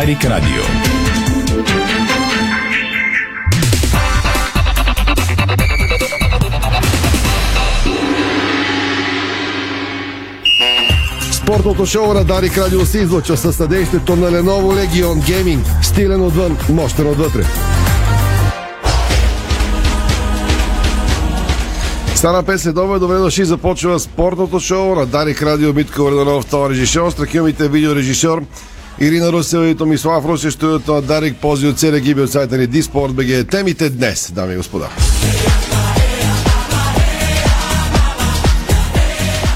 [0.00, 0.62] Дарик Радио.
[11.32, 15.82] Спортното шоу на Дарик Радио се излъчва със съдействието на Lenovo Legion Gaming.
[15.82, 17.44] Стилен отвън, мощен отвътре.
[22.14, 27.10] Стана 5 следове, добре дошли, започва спортното шоу на Дарик Радио Митко Върданов, това режисьор,
[27.10, 28.42] страхилмите видеорежисьор
[29.00, 32.66] Ирина Русева и Томислав Руси, студиото на Дарик, пози от целия гиби от сайта ни
[32.66, 33.48] Диспорт БГ.
[33.50, 34.88] Темите днес, дами и господа.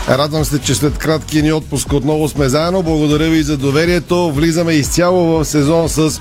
[0.08, 2.82] Радвам се, че след краткия ни отпуск отново сме заедно.
[2.82, 4.32] Благодаря ви за доверието.
[4.32, 6.20] Влизаме изцяло в сезон с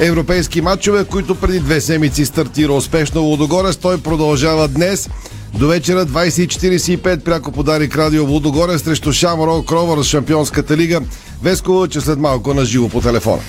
[0.00, 3.76] европейски матчове, които преди две седмици стартира успешно Лудогорец.
[3.76, 5.08] Той продължава днес.
[5.58, 11.00] До вечера 20.45 пряко подарик Радио Лудогорец срещу Шамро Кровър с Шампионската лига.
[11.42, 13.42] Веско че след малко на живо по телефона.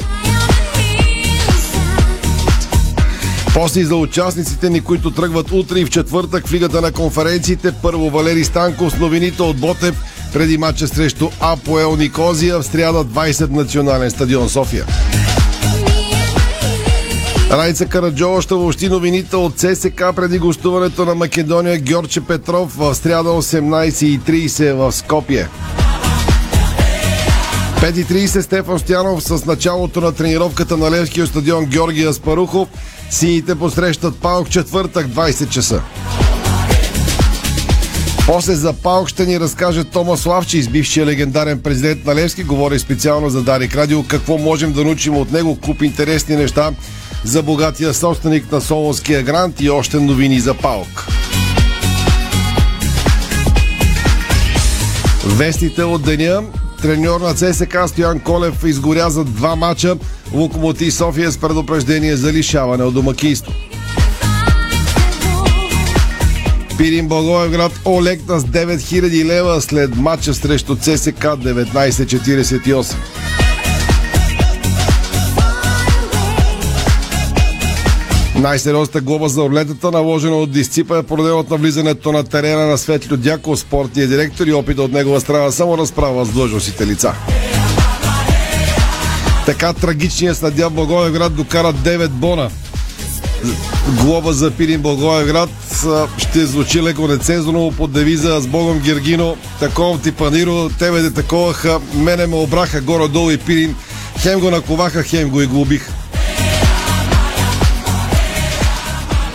[3.54, 7.74] После за участниците ни, които тръгват утре и в четвъртък в Лигата на конференциите.
[7.82, 9.96] Първо Валери Станков с новините от Ботев
[10.34, 14.86] преди матча срещу Апоел Никозия в сряда 20 национален стадион София.
[17.52, 23.30] Райца Караджова ще въобще новините от ЦСК преди гостуването на Македония Георче Петров в сряда
[23.30, 25.48] 18.30 в Скопие.
[27.78, 32.68] 5.30 Стефан Стоянов с началото на тренировката на Левския стадион Георгия Спарухов.
[33.10, 35.82] Сините посрещат Паук четвъртък 20 часа.
[38.28, 42.44] После за Паук ще ни разкаже Томас Славчи, бившия легендарен президент на Левски.
[42.44, 44.04] Говори специално за Дарик Радио.
[44.04, 45.58] Какво можем да научим от него?
[45.62, 46.72] Куп интересни неща
[47.28, 51.08] за богатия собственик на Солонския грант и още новини за Паук.
[55.26, 56.42] Вестите от деня
[56.82, 59.98] Треньор на ЦСК Стоян Колев изгоря за два мача.
[60.34, 63.54] Локомотив София с предупреждение за лишаване от домакинство.
[66.78, 72.96] Пирин Благоевград олекна с 9000 лева след матча срещу ЦСК 1948.
[78.38, 83.18] Най-сериозната глоба за орлетата, наложена от дисципа, е породена от навлизането на терена на Светлю
[83.18, 87.14] Дяков, спортния директор и опита от негова страна само разправа с длъжностите лица.
[89.46, 92.50] Така трагичният съдя Благоевград докара 9 бона.
[94.02, 95.50] Глоба за Пирин Благоевград
[96.18, 101.80] ще звучи леко нецензурно под девиза с Богом Гергино, такова ти паниро, тебе де таковаха,
[101.94, 103.76] мене ме обраха горе-долу и Пирин,
[104.20, 105.92] хем го наковаха, хем го и глобиха.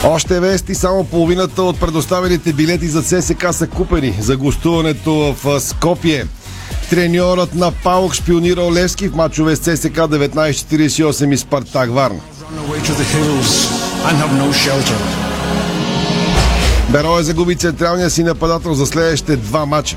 [0.05, 6.27] Още вести, само половината от предоставените билети за ЦСК са купени за гостуването в Скопие.
[6.91, 12.21] Треньорът на Паук шпионирал Левски в мачове с ЦСК 1948 и Спартак Варна.
[16.91, 19.97] Берое загуби централния си нападател за следващите два мача.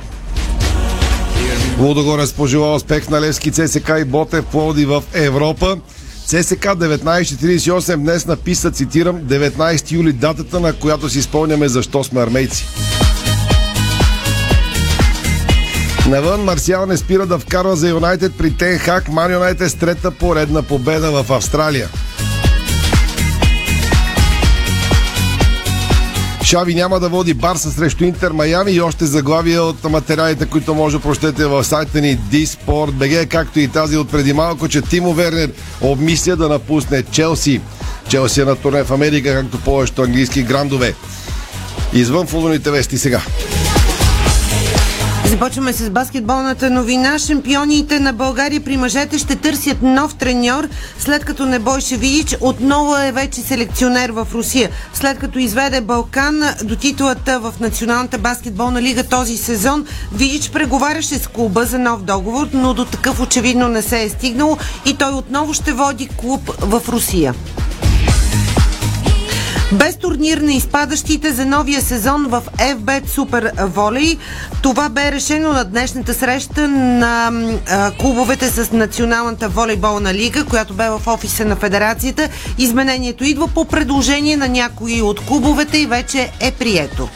[1.79, 5.77] Лудогорец пожела успех на Левски, ЦСК и Ботев Плоди в Европа.
[6.25, 12.65] ЦСК 1948 днес написа, цитирам, 19 юли датата, на която си спомняме защо сме армейци.
[16.09, 20.61] Навън Марсиал не спира да вкарва за Юнайтед при Тенхак Ман Юнайтед с трета поредна
[20.61, 21.89] победа в Австралия.
[26.45, 30.97] Шави няма да води Барса срещу Интер Майами и още заглавия от материалите, които може
[30.97, 35.51] да прочетете в сайта ни DSport.bg, както и тази от преди малко, че Тимо Вернер
[35.81, 37.61] обмисля да напусне Челси.
[38.09, 40.95] Челси е на турне в Америка, както повечето английски грандове.
[41.93, 43.21] Извън футболните вести сега.
[45.25, 47.19] Започваме с баскетболната новина.
[47.19, 50.67] Шампионите на България при мъжете ще търсят нов треньор,
[50.99, 54.69] след като Небой Шевидич отново е вече селекционер в Русия.
[54.93, 61.27] След като изведе Балкан до титулата в Националната баскетболна лига този сезон, Видич преговаряше с
[61.27, 65.53] клуба за нов договор, но до такъв очевидно не се е стигнало и той отново
[65.53, 67.33] ще води клуб в Русия.
[69.71, 74.17] Без турнир на изпадащите за новия сезон в FBET Super Volley.
[74.61, 77.31] Това бе решено на днешната среща на
[77.99, 82.29] клубовете с Националната волейболна лига, която бе в офиса на федерацията.
[82.57, 87.09] Изменението идва по предложение на някои от клубовете и вече е прието.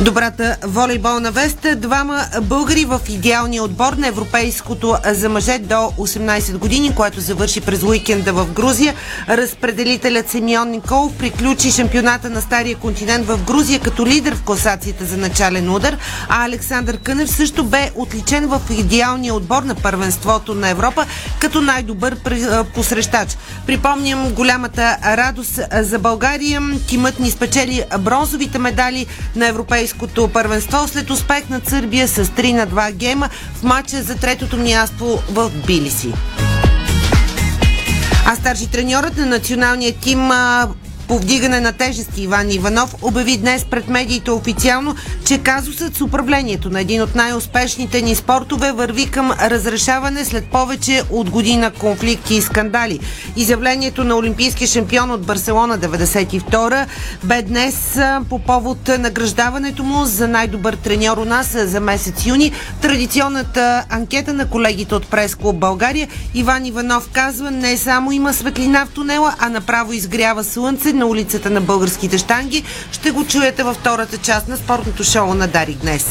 [0.00, 1.66] Добрата волейболна вест.
[1.76, 7.82] Двама българи в идеалния отбор на Европейското за мъже до 18 години, което завърши през
[7.82, 8.94] уикенда в Грузия.
[9.28, 15.16] Разпределителят Семион Николов приключи шампионата на Стария континент в Грузия като лидер в класацията за
[15.16, 15.96] начален удар,
[16.28, 21.06] а Александър Кънев също бе отличен в идеалния отбор на първенството на Европа
[21.40, 22.16] като най-добър
[22.74, 23.36] посрещач.
[23.66, 26.62] Припомням голямата радост за България.
[26.86, 29.06] Тимът ни спечели бронзовите медали
[29.36, 34.02] на Европейското Европейското първенство след успех на Сърбия с 3 на 2 гейма в матча
[34.02, 36.12] за третото място в Билиси.
[38.26, 40.30] А старши треньорът на националния тим
[41.08, 44.94] по вдигане на тежести Иван Иванов обяви днес пред медиите официално,
[45.26, 51.02] че казусът с управлението на един от най-успешните ни спортове върви към разрешаване след повече
[51.10, 53.00] от година конфликти и скандали.
[53.36, 56.86] Изявлението на олимпийския шампион от Барселона 92
[57.24, 62.52] бе днес по повод награждаването му за най-добър треньор у нас за месец юни.
[62.82, 68.90] Традиционната анкета на колегите от Пресклуб България Иван Иванов казва не само има светлина в
[68.90, 72.64] тунела, а направо изгрява слънце на улицата на българските штанги.
[72.92, 76.06] Ще го чуете във втората част на спортното шоу на Дари днес.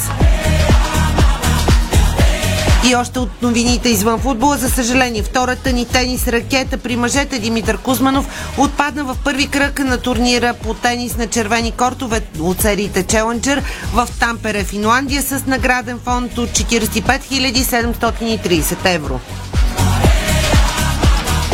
[2.89, 7.78] И още от новините извън футбола, за съжаление, втората ни тенис ракета при мъжете Димитър
[7.78, 13.63] Кузманов отпадна в първи кръг на турнира по тенис на червени кортове от сериите Челенджер
[13.94, 19.19] в Тампере, Финландия с награден фонд от 45 730 евро.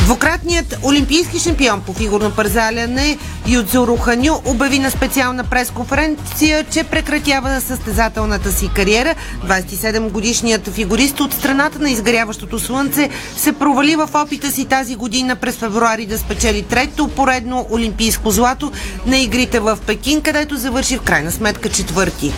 [0.04, 3.18] Двукратният олимпийски шампион по фигурно парзаляне
[3.48, 9.16] Юдзуро Ханю обяви на специална пресконференция, че прекратява състезателната си кариера.
[9.46, 15.56] 27-годишният фигурист от страната на изгаряващото слънце се провали в опита си тази година през
[15.56, 18.72] февруари да спечели трето поредно олимпийско злато
[19.06, 22.34] на игрите в Пекин, където завърши в крайна сметка четвърти.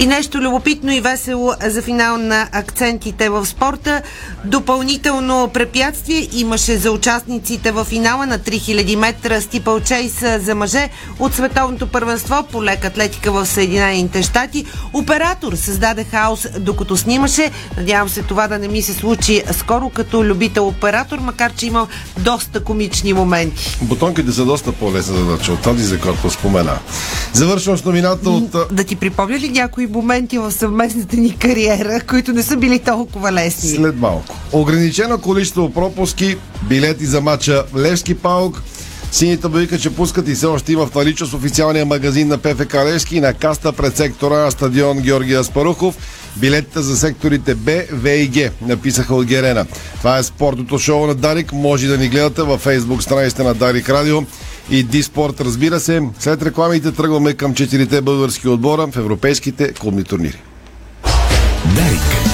[0.00, 4.02] И нещо любопитно и весело за финал на акцентите в спорта.
[4.44, 10.88] Допълнително препятствие имаше за участниците в финала на 3000 метра стипъл чейс за мъже
[11.18, 14.64] от световното първенство по лек атлетика в Съединените щати.
[14.92, 17.50] Оператор създаде хаос докато снимаше.
[17.76, 21.86] Надявам се това да не ми се случи скоро като любител оператор, макар че има
[22.18, 23.78] доста комични моменти.
[23.82, 26.78] Бутонките са доста по-лесна задача от тази, за която спомена.
[27.32, 28.56] Завършвам с новината от...
[28.72, 33.32] Да ти припомня ли някои моменти в съвместната ни кариера, които не са били толкова
[33.32, 33.70] лесни?
[33.70, 34.36] След малко.
[34.52, 36.36] Ограничено количество пропуски,
[36.68, 38.62] билети за матча Левски Паук,
[39.12, 43.20] Сините обявиха, че пускат и все още има в наличност официалния магазин на ПФК Левски
[43.20, 45.96] на каста пред сектора на стадион Георгия Спарухов.
[46.36, 49.66] Билетите за секторите Б, В и Г, написаха от Герена.
[49.98, 51.52] Това е спортното шоу на Дарик.
[51.52, 54.22] Може да ни гледате във фейсбук страниците на Дарик Радио
[54.70, 56.02] и Диспорт, разбира се.
[56.18, 60.42] След рекламите тръгваме към четирите български отбора в европейските клубни турнири.
[61.74, 62.30] Дарик.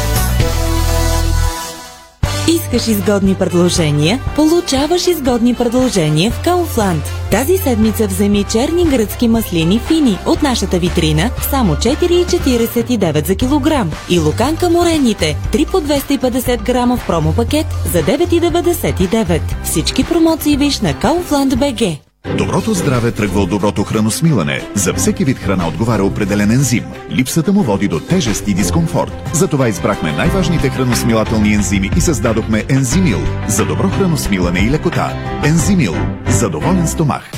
[2.48, 4.20] Искаш изгодни предложения?
[4.36, 7.02] Получаваш изгодни предложения в Кауфланд.
[7.30, 14.18] Тази седмица вземи черни гръцки маслини фини от нашата витрина само 4,49 за килограм и
[14.18, 19.40] луканка морените 3 по 250 грама в промо пакет за 9,99.
[19.64, 22.05] Всички промоции виж на Kaufland BG.
[22.34, 24.68] Доброто здраве тръгва от доброто храносмилане.
[24.74, 26.84] За всеки вид храна отговаря определен ензим.
[27.10, 29.12] Липсата му води до тежест и дискомфорт.
[29.32, 33.18] Затова избрахме най-важните храносмилателни ензими и създадохме Ензимил
[33.48, 35.12] за добро храносмилане и лекота.
[35.44, 35.94] Ензимил
[36.28, 37.30] за доволен стомах.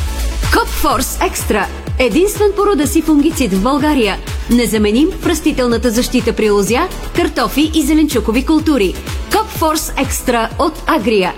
[0.52, 1.66] Копфорс Екстра
[1.98, 4.16] Единствен по рода си фунгицид в България.
[4.50, 8.94] Незаменим в растителната защита при лозя, картофи и зеленчукови култури.
[9.32, 11.32] Копфорс Екстра от Агрия.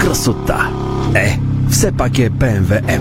[0.00, 0.81] Красота!
[1.14, 1.38] Е,
[1.70, 3.00] все пак е BMW M.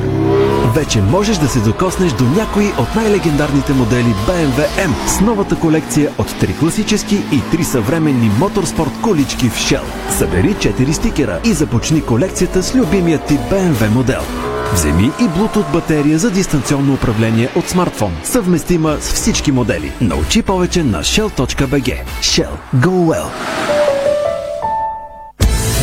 [0.75, 6.11] Вече можеш да се докоснеш до някои от най-легендарните модели BMW M с новата колекция
[6.17, 9.83] от три класически и три съвременни моторспорт колички в Shell.
[10.17, 14.21] Събери 4 стикера и започни колекцията с любимия ти BMW модел.
[14.73, 19.91] Вземи и Bluetooth батерия за дистанционно управление от смартфон, съвместима с всички модели.
[20.01, 22.03] Научи повече на shell.bg.
[22.21, 22.51] Shell.
[22.75, 23.27] Go well!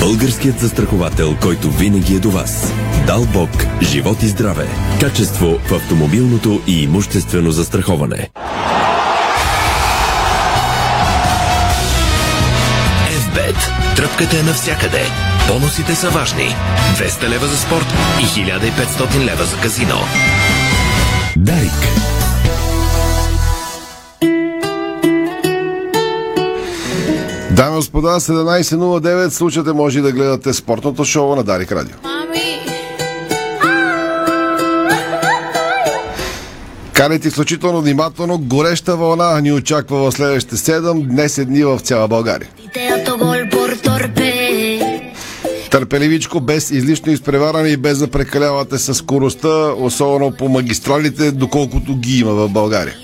[0.00, 2.72] Българският застраховател, който винаги е до вас.
[3.06, 3.50] Дал Бог,
[3.82, 4.68] живот и здраве.
[5.00, 8.30] Качество в автомобилното и имуществено застраховане.
[13.10, 13.96] FBET.
[13.96, 15.02] Тръпката е навсякъде.
[15.48, 16.54] Бонусите са важни.
[16.96, 17.86] 200 лева за спорт
[18.20, 19.98] и 1500 лева за казино.
[21.36, 22.17] Дарик.
[27.58, 31.96] Дами и господа, 17.09 слушате, може да гледате спортното шоу на Дарик Радио.
[36.92, 38.38] Карайте изключително внимателно.
[38.38, 42.48] Гореща вълна ни очаква в следващите 7 днес е дни в цяла България.
[45.70, 52.18] Търпеливичко, без излишно изпреваране и без да прекалявате с скоростта, особено по магистралите, доколкото ги
[52.18, 52.94] има в България.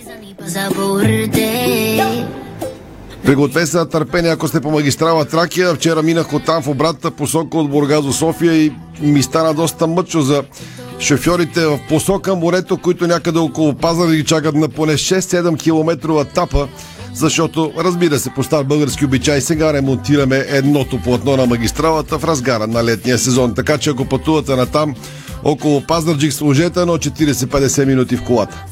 [3.24, 5.74] Пригответе се на търпение, ако сте по магистрала Тракия.
[5.74, 9.86] Вчера минах от там в обратната посока от Бургас до София и ми стана доста
[9.86, 10.42] мъчо за
[11.00, 16.68] шофьорите в посока морето, които някъде около Пазар ги чакат на поне 6-7 км етапа,
[17.14, 22.66] защото, разбира се, по стар български обичай сега ремонтираме едното платно на магистралата в разгара
[22.66, 23.54] на летния сезон.
[23.54, 24.94] Така че ако пътувате на там,
[25.44, 28.64] около Пазарджик служете, но 40-50 минути в колата.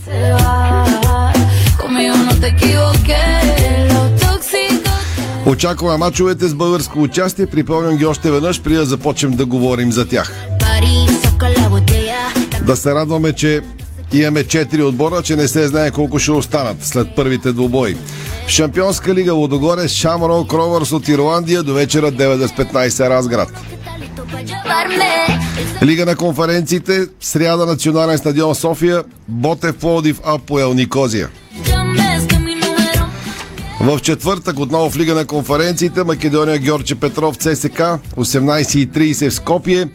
[5.47, 7.47] Очакваме мачовете с българско участие.
[7.47, 10.33] Припомням ги още веднъж, преди да започнем да говорим за тях.
[12.67, 13.61] Да се радваме, че
[14.13, 17.97] имаме 4 отбора, че не се знае колко ще останат след първите двубои.
[18.47, 23.49] В Шампионска лига Лодогоре Шамро Кровърс от Ирландия до вечера 9 с 15 Разград.
[25.83, 31.29] Лига на конференциите, сряда национален стадион София, Ботев Плодив, Апоел Никозия.
[33.83, 37.81] В четвъртък отново в Лига на конференциите Македония Георгия Петров ЦСК
[38.17, 39.89] 18.30 в Скопие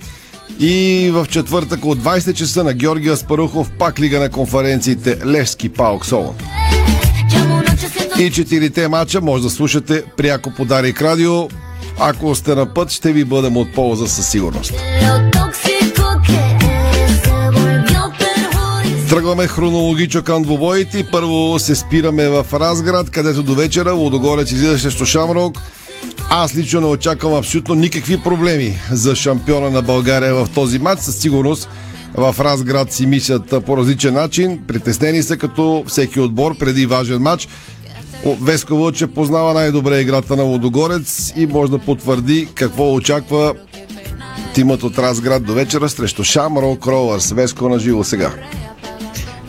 [0.59, 6.05] и в четвъртък от 20 часа на Георгия Спарухов пак Лига на конференциите Левски Паук
[6.05, 6.35] Солон.
[8.19, 11.49] И четирите мача може да слушате пряко по Дарик Радио.
[11.99, 14.73] Ако сте на път, ще ви бъдем от полза със сигурност.
[19.09, 21.07] Тръгваме хронологично към двубоите.
[21.11, 25.61] Първо се спираме в Разград, където до вечера Лодогорец излиза срещу Шамрок.
[26.29, 31.01] Аз лично не очаквам абсолютно никакви проблеми за шампиона на България в този матч.
[31.01, 31.69] Със сигурност
[32.15, 34.59] в Разград си мислят по различен начин.
[34.67, 37.47] Притеснени са като всеки отбор преди важен матч.
[38.41, 43.53] Веско Вълче познава най-добре играта на Лодогорец и може да потвърди какво очаква
[44.53, 47.31] тимът от Разград до вечера срещу Шамро Кровърс.
[47.31, 48.33] Веско на живо сега.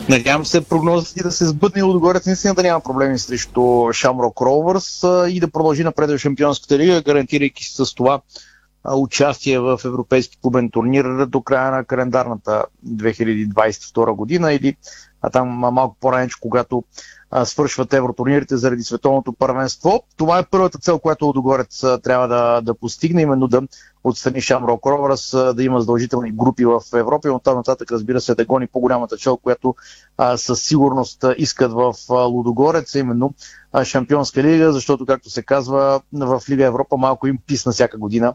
[0.09, 5.03] Надявам се прогнозата ти да се сбъдне отгоре, наистина да няма проблеми срещу Шамрок Ровърс
[5.29, 8.21] и да продължи напред в Шампионската лига, гарантирайки с това
[8.85, 14.75] участие в Европейски клубен турнир до края на календарната 2022 година или
[15.21, 16.83] а там малко по-ранече, когато
[17.43, 20.03] свършват евротурнирите заради световното първенство.
[20.17, 23.61] Това е първата цел, която Лодогорец трябва да, да постигне, именно да
[24.03, 28.45] отстрани Шамрок Ровърс, да има задължителни групи в Европа и оттам нататък, разбира се, да
[28.45, 29.75] гони по-голямата чел, която
[30.17, 33.33] а, със сигурност искат в Лудогорец, именно
[33.73, 38.33] а, Шампионска лига, защото, както се казва, в Лига Европа малко им писна всяка година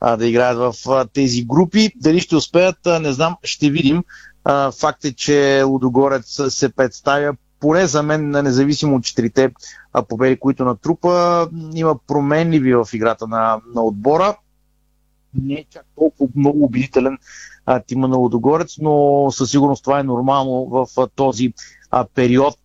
[0.00, 1.90] а, да играят в а, тези групи.
[1.96, 4.04] Дали ще успеят, а, не знам, ще видим.
[4.44, 9.52] А, факт е, че Лудогорец се представя поне за мен, независимо от четирите
[10.08, 14.36] победи, които натрупа, има променливи в играта на, на отбора.
[15.42, 17.18] Не е чак толкова много убедителен
[17.66, 21.52] а, тима на Лудогорец, но със сигурност това е нормално в а, този
[21.90, 22.58] а, период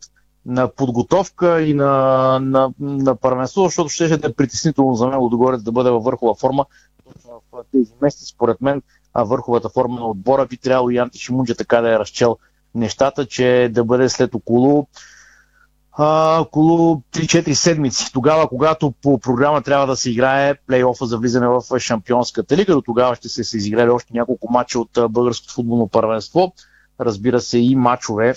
[0.45, 5.71] на подготовка и на, на, на първенство, защото ще е притеснително за мен Лудогорец да
[5.71, 6.65] бъде във върхова форма
[7.25, 8.25] в тези месеци.
[8.25, 8.81] Според мен
[9.13, 12.38] а върховата форма на отбора би трябвало и Анти Шимунджа така да е разчел
[12.75, 14.88] нещата, че да бъде след около
[16.01, 18.12] а, около 3-4 седмици.
[18.13, 22.82] Тогава, когато по програма трябва да се играе плейофа за влизане в Шампионската лига, до
[22.82, 26.53] тогава ще се, се изиграли още няколко мача от българското футболно първенство.
[27.00, 28.34] Разбира се и мачове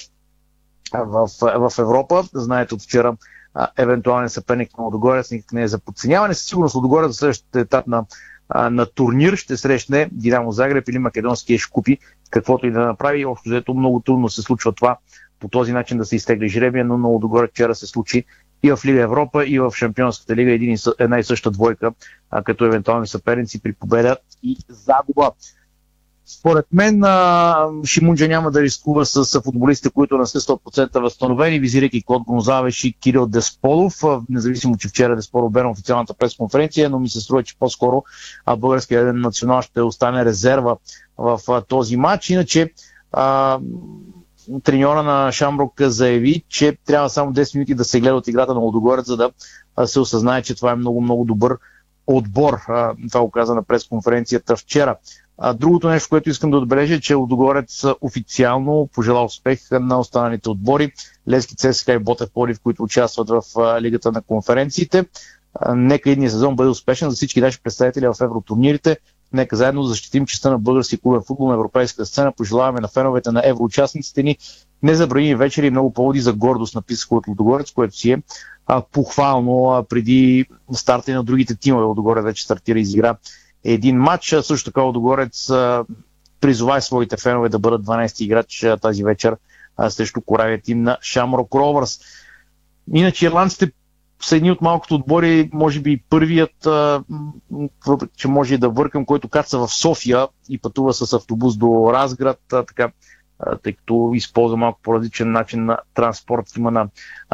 [0.95, 2.25] в, в Европа.
[2.35, 3.17] Знаете от вчера
[3.77, 6.35] евентуален съперник на Лодогорец никак не е за подценяване.
[6.35, 8.05] Със сигурност Лодогорец за следващата етап на,
[8.71, 11.99] на турнир ще срещне Динамо Загреб или Македонския Шкупи,
[12.31, 13.25] каквото и да направи.
[13.25, 14.99] Общо взето много трудно се случва това
[15.43, 18.25] по този начин да се изтегли жребия, но много добре вчера се случи
[18.63, 21.93] и в Лига Европа, и в Шампионската лига един, една и съща двойка,
[22.31, 25.33] а, като евентуални съперници при победа и загуба.
[26.27, 27.03] Според мен
[27.85, 32.93] Шимунджа няма да рискува с футболистите, които не са 100% възстановени, визирайки Клод Гонзавеш и
[32.93, 33.95] Кирил Десполов,
[34.29, 38.05] независимо, че вчера Десполов бе на официалната пресконференция, но ми се струва, че по-скоро
[38.59, 40.77] българския национал ще остане резерва
[41.19, 42.31] в този матч.
[42.31, 42.71] Иначе
[43.13, 43.59] а,
[44.61, 48.61] треньора на Шамброк заяви, че трябва само 10 минути да се гледа от играта на
[48.61, 49.31] Лодогорец, за да
[49.87, 51.59] се осъзнае, че това е много-много добър
[52.07, 52.59] отбор.
[53.13, 54.97] Това го каза на пресконференцията вчера.
[55.55, 60.93] Другото нещо, което искам да отбележа е, че Лодогорец официално пожела успех на останалите отбори.
[61.29, 63.43] Лески ЦСКА и Ботев Полив, които участват в
[63.81, 65.05] Лигата на конференциите.
[65.75, 68.97] Нека едния сезон бъде успешен за всички наши представители в евротурнирите
[69.33, 72.33] Нека заедно защитим честа на български клубен футбол на европейска сцена.
[72.33, 74.39] Пожелаваме на феновете на евроучастниците ни
[74.83, 78.23] незабравими вечери и много поводи за гордост, написаха от Лудогорец, което си е
[78.67, 81.85] а, похвално а, преди старта на другите тимове.
[81.85, 83.17] Лудогорец вече стартира и изигра
[83.65, 84.33] един матч.
[84.33, 85.85] А, също така Лудогорец а,
[86.41, 89.37] призова своите фенове да бъдат 12 играч тази вечер
[89.77, 92.01] а, срещу коравия тим на Шамрок Ровърс.
[92.95, 93.73] Иначе ирландците
[94.25, 96.69] са едни от малкото отбори, може би първият,
[98.17, 102.39] че може и да въркам, който каца в София и пътува с автобус до Разград,
[102.49, 102.91] така,
[103.63, 106.89] тъй като използва малко по-различен начин на транспорт има на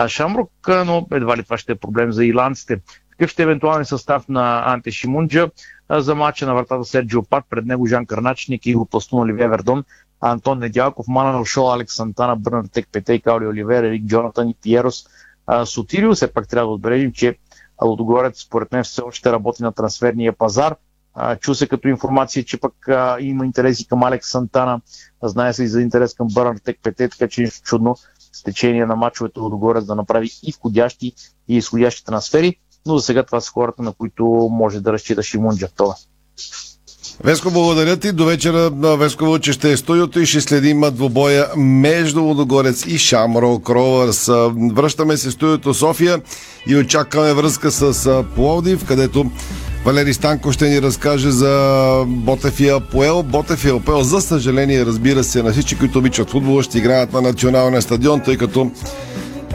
[0.09, 2.80] Шамрук, но едва ли това ще е проблем за ирландците.
[3.11, 5.50] Какъв ще е евентуален състав на Анте Шимунджа
[5.90, 9.85] за матча на вратата Серджио Пат, пред него Жан Карначник и Пластун Оливия Вердон,
[10.21, 15.07] Антон Недялков, Манал Шо, Алекс Сантана, Бърнар Тек Петей, Каули Оливер, Ерик Джонатан и Пиерос
[15.64, 16.14] Сотирио.
[16.14, 17.38] Все пак трябва да отбележим, че
[17.84, 20.76] Лодогорец според мен все още работи на трансферния пазар.
[21.40, 24.80] Чу се като информация, че пък а, има интереси към Алекс Сантана,
[25.22, 27.96] знае се и за интерес към Бърнар Тек Петей, така че нищо чудно
[28.32, 31.12] с течение на мачовете Лодогорец да направи и входящи
[31.48, 35.56] и изходящи трансфери, но за сега това са хората, на които може да разчита Шимон
[35.56, 35.94] Джактова.
[37.25, 38.12] Веско, благодаря ти.
[38.12, 43.58] До вечера Веско че ще е студиото и ще следим двобоя между Лудогорец и Шамро
[43.58, 44.30] Кровърс.
[44.72, 46.20] Връщаме се в студиото София
[46.66, 49.30] и очакваме връзка с Пловдив, където
[49.84, 53.22] Валери Станко ще ни разкаже за Ботев и Апоел.
[53.22, 57.20] Ботев и Апоел, за съжаление, разбира се, на всички, които обичат футбола, ще играят на
[57.20, 58.70] националния стадион, тъй като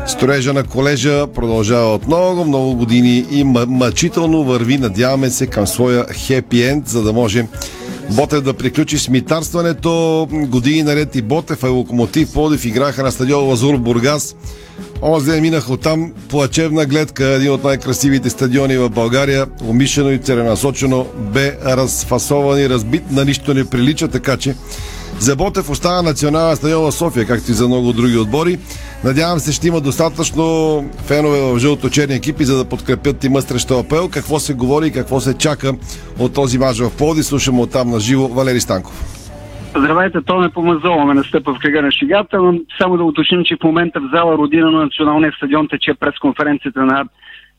[0.07, 6.05] Строежа на колежа продължава от много, много години и мъчително върви, надяваме се, към своя
[6.13, 7.45] хепи енд, за да може
[8.09, 10.27] Ботев да приключи с митарстването.
[10.31, 14.35] Години наред и Ботев, а Локомотив Плодив играха на стадион Лазур Бургас.
[15.01, 21.07] Онзи ден минаха оттам плачевна гледка, един от най-красивите стадиони в България, умишлено и целенасочено,
[21.33, 24.55] бе разфасован и разбит, на нищо не прилича, така че
[25.23, 28.57] за Ботев остава национална стадион София, както и за много други отбори.
[29.03, 30.45] Надявам се, ще има достатъчно
[31.07, 34.07] фенове в жълто-черни екипи, за да подкрепят тима срещу АПЛ.
[34.11, 35.73] Какво се говори и какво се чака
[36.19, 37.23] от този мач в Плоди.
[37.23, 38.95] Слушаме от там на живо Валери Станков.
[39.75, 43.55] Здравейте, то не помазоваме на стъпа в кръга на шегата, но само да уточним, че
[43.55, 47.05] в момента в зала родина на националния стадион тече през конференцията на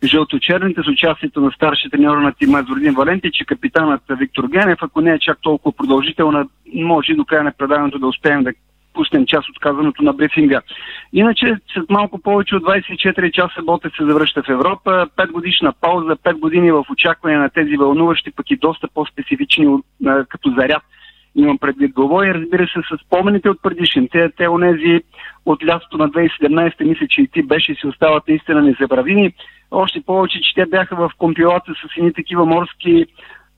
[0.07, 5.01] жълто-черните с участието на старши треньор на тима Зордин Валенти, че капитанът Виктор Генев, ако
[5.01, 8.53] не е чак толкова продължителна, може и до края на предаването да успеем да
[8.95, 10.61] пуснем част от казаното на брифинга.
[11.13, 15.07] Иначе, след малко повече от 24 часа Ботев се завръща в Европа.
[15.17, 19.79] 5 годишна пауза, 5 години в очакване на тези вълнуващи, пък и доста по-специфични
[20.29, 20.83] като заряд
[21.37, 24.31] имам предвид главо и разбира се с спомените от предишните.
[24.37, 25.01] Те онези
[25.47, 29.33] от лятото на 2017 мисля, че и ти беше си остават наистина незабравими.
[29.71, 33.07] Още повече, че те бяха в компилата с едни такива морски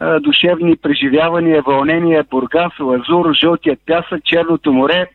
[0.01, 5.07] а, душевни преживявания, вълнения, Бургас, Лазур, Жълтият пясък, Черното море.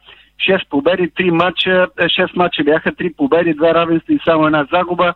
[0.50, 5.14] 6 победи, 3 мача, 6 мача бяха 3 победи, 2 равенства и само една загуба.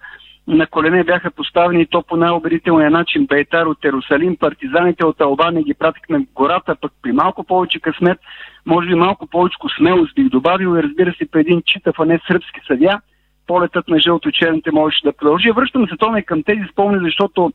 [0.47, 5.73] На колене бяха поставени то по най-убедителния начин Бейтар от Ерусалим, партизаните от Албания ги
[5.73, 8.19] пратихме в гората, пък при малко повече късмет,
[8.65, 12.19] може би малко повече смелост бих добавил и разбира се при един читав, а не
[12.27, 12.99] сръбски съдя,
[13.47, 15.51] полетът на жълто-черните можеше да продължи.
[15.51, 17.51] Връщаме се томе към тези спомени, защото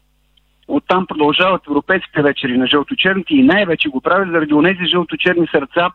[0.68, 5.90] оттам продължават европейските вечери на жълто-черните и най-вече го правят заради онези жълто-черни сърца,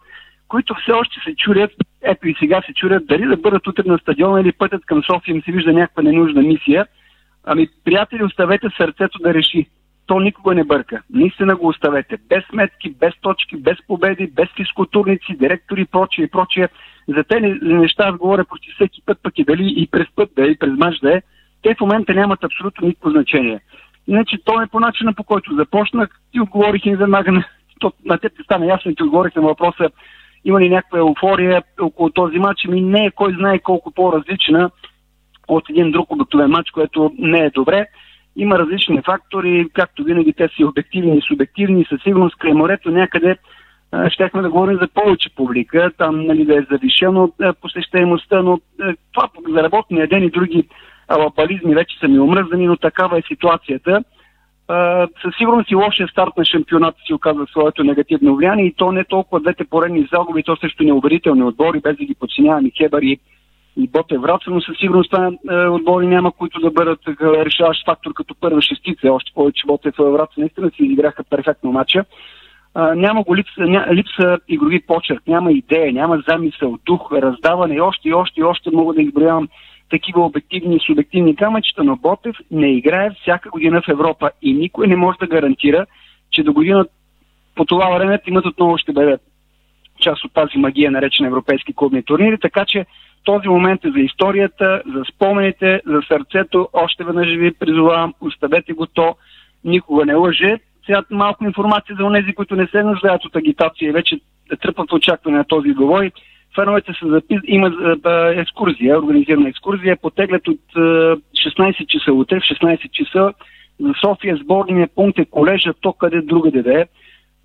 [0.47, 3.97] които все още се чурят, ето и сега се чурят, дали да бъдат утре на
[3.97, 6.86] стадиона или пътят към София им се вижда някаква ненужна мисия.
[7.43, 9.65] Ами, приятели, оставете сърцето да реши.
[10.08, 11.01] То никога не бърка.
[11.13, 12.17] Наистина го оставете.
[12.29, 16.69] Без сметки, без точки, без победи, без физкултурници, директори и прочие и прочие.
[17.08, 20.47] За тези неща аз говоря почти всеки път, пък и дали и през път да
[20.47, 21.21] е, и през мач да е.
[21.62, 23.60] Те в момента нямат абсолютно никакво значение.
[24.08, 27.45] Иначе то е по начина по който започнах и отговорих и веднага на,
[28.05, 29.89] на теб стана ясно и ти отговорих на въпроса
[30.45, 32.65] има ли някаква еуфория около този матч?
[32.67, 34.69] Ми не е кой знае колко по-различна
[35.47, 37.86] от един друг обикновен матч, което не е добре.
[38.36, 41.86] Има различни фактори, както винаги те са обективни и субективни.
[41.89, 43.38] Със сигурност край морето някъде
[44.10, 47.31] щехме да говорим за повече публика, там нали, да е завишено
[47.62, 48.60] посещаемостта, но
[49.13, 50.67] това за работния ден и други
[51.08, 54.03] алапализми вече са ми омръзани, но такава е ситуацията
[55.21, 59.04] със сигурност и лошия старт на шампионата си оказва своето негативно влияние и то не
[59.04, 62.71] толкова двете поредни загуби, то също неубедителни отбори, без да ги подценяваме.
[62.78, 63.19] Хебър и,
[63.78, 68.13] и Боте Враца, но със сигурност това е, отбори няма, които да бъдат решаващ фактор
[68.13, 72.06] като първа шестица, още повече Боте Враца наистина си изиграха перфектно матча.
[72.73, 77.75] А, няма го липса, ня, липса игрови почерк, няма идея, няма замисъл, дух, раздаване.
[77.75, 79.47] И още и още и още мога да изброявам
[79.89, 84.88] такива обективни и субективни камъчета, но Ботев не играе всяка година в Европа и никой
[84.88, 85.86] не може да гарантира,
[86.32, 86.86] че до година
[87.56, 89.17] по това време тимът отново ще бъде
[90.00, 92.86] част от тази магия, наречена европейски клубни турнири, така че
[93.24, 96.69] този момент е за историята, за спомените, за сърцето.
[96.74, 99.15] Още веднъж ви призовавам, оставете го то,
[99.63, 100.60] никога не лъже.
[100.86, 104.19] Сега малко информация за тези, които не се нуждаят от агитация и вече
[104.62, 106.12] тръпват очакване на този говори.
[106.56, 107.39] Феновете са запис...
[107.48, 107.98] има
[108.36, 113.34] екскурзия, организирана екскурзия, потеглят от 16 часа утре, в 16 часа
[113.80, 116.86] за София сборния пункт е колежа, то къде другаде да е,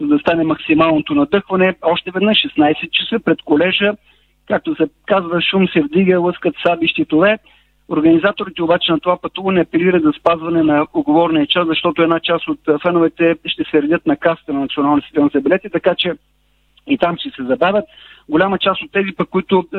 [0.01, 1.75] за да стане максималното надъхване.
[1.83, 3.93] Още веднъж 16 часа пред колежа,
[4.49, 7.39] както се казва, шум се вдига, лъскат саби щитове.
[7.89, 12.61] Организаторите обаче на това пътуване апелират за спазване на оговорния час, защото една част от
[12.83, 16.13] феновете ще се редят на каста на националния стадион за билети, така че
[16.91, 17.85] и там ще се забавят.
[18.29, 19.79] Голяма част от тези, пък, които е,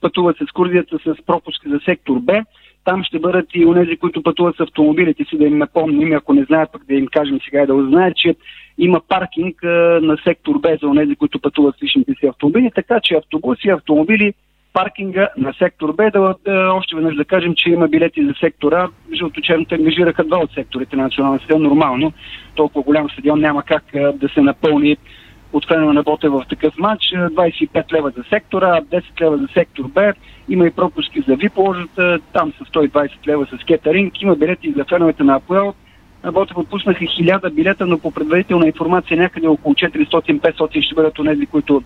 [0.00, 2.44] пътуват с екскурзията с пропуски за сектор Б,
[2.84, 6.44] там ще бъдат и онези, които пътуват с автомобилите си, да им напомним, ако не
[6.44, 8.34] знаят, пък да им кажем сега и да узнаят, че
[8.78, 9.68] има паркинг а,
[10.02, 14.34] на сектор Б за онези, които пътуват с личните си автомобили, така че автобуси, автомобили,
[14.72, 18.88] паркинга на сектор Б, да, да още веднъж да кажем, че има билети за сектора.
[19.14, 21.62] Жълточерните ангажираха два от секторите на националния стадион.
[21.62, 22.12] Нормално,
[22.54, 24.96] толкова голям стадион няма как а, да се напълни
[25.52, 27.02] от фена на Боте в такъв матч.
[27.02, 30.12] 25 лева за сектора, 10 лева за сектор Б.
[30.48, 34.22] Има и пропуски за ложата, там са 120 лева с кетеринг.
[34.22, 35.74] Има билети за феновете на Апоел.
[36.32, 41.82] Ботев отпуснаха 1000 билета, но по предварителна информация някъде около 400-500 ще бъдат онези, които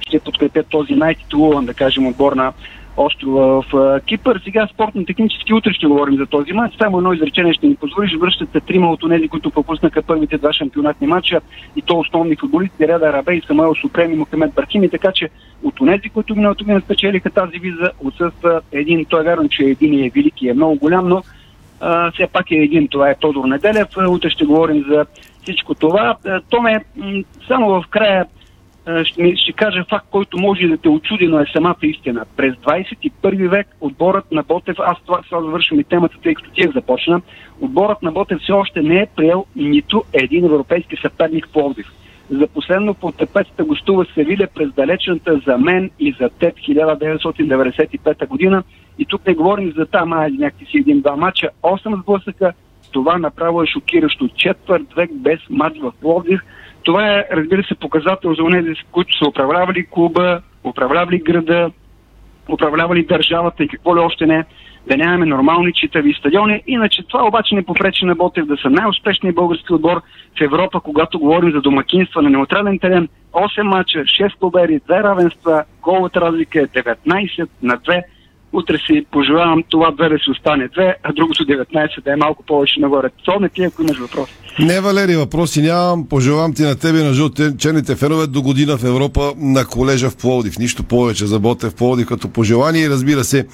[0.00, 2.52] ще подкрепят този най-титулуван, да кажем, отбор на
[2.96, 4.40] острова в Кипър.
[4.44, 6.76] Сега спортно-технически утре ще говорим за този матч.
[6.76, 8.16] Само едно изречение ще ни позволиш.
[8.16, 11.40] Връщат се трима от тези, които пропуснаха първите два шампионатни матча
[11.76, 14.88] и то основни футболисти Реда Рабе и Самуел Супрем и Мохамед Бархими.
[14.90, 15.28] Така че
[15.62, 19.04] от тези, които миналото година спечелиха тази виза, отсъства един.
[19.04, 21.22] Той е вярно, че един е велики, е много голям, но
[21.80, 22.88] а, все пак е един.
[22.88, 23.88] Това е Тодор Неделев.
[24.08, 25.06] Утре ще говорим за
[25.42, 26.16] всичко това.
[26.50, 26.84] Томе,
[27.48, 28.26] само в края
[29.04, 32.24] ще, ще кажа факт, който може да те очуди, но е самата истина.
[32.36, 36.72] През 21 век отборът на Ботев, аз това сега завършвам и темата, тъй като тях
[36.72, 37.20] започна,
[37.60, 41.86] отборът на Ботев все още не е приел нито един европейски съперник в Пловдив.
[42.30, 48.62] За последно по тепецата гостува Севиля през далечната за мен и за теб 1995 година.
[48.98, 52.52] И тук не говорим за там, а някакви си един-два мача, 8 сблъсъка.
[52.92, 54.28] Това направо е шокиращо.
[54.28, 56.40] Четвърт век без матч в Пловдив–
[56.90, 61.70] това е, разбира се, показател за тези, които са управлявали клуба, управлявали града,
[62.52, 64.44] управлявали държавата и какво ли още не,
[64.86, 66.62] да нямаме нормални читави стадиони.
[66.66, 70.02] Иначе това обаче не попречи на Ботев да са най-успешният български отбор
[70.38, 73.08] в Европа, когато говорим за домакинства на неутрален терен.
[73.32, 78.02] 8 мача, 6 победи, 2 равенства, голата разлика е 19 на 2
[78.52, 82.42] утре си пожелавам това две да си остане две, а другото 19 да е малко
[82.42, 83.08] повече нагоре.
[83.40, 84.39] не ти, ако имаш въпрос.
[84.58, 86.06] Не, Валери, въпроси нямам.
[86.06, 90.58] Пожелавам ти на тебе на жълтенчените фенове до година в Европа на колежа в Пловдив.
[90.58, 93.46] Нищо повече за Боте в Пловдив като пожелание разбира се,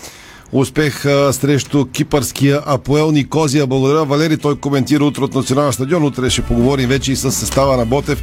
[0.53, 3.67] успех а, срещу кипърския Апоел Никозия.
[3.67, 4.37] Благодаря, Валери.
[4.37, 6.05] Той коментира утре от Националния стадион.
[6.05, 8.23] Утре ще поговорим вече и с състава на Ботев.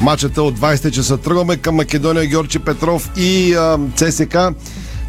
[0.00, 4.36] Мачата от 20 часа тръгваме към Македония Георги Петров и а, ЦСК.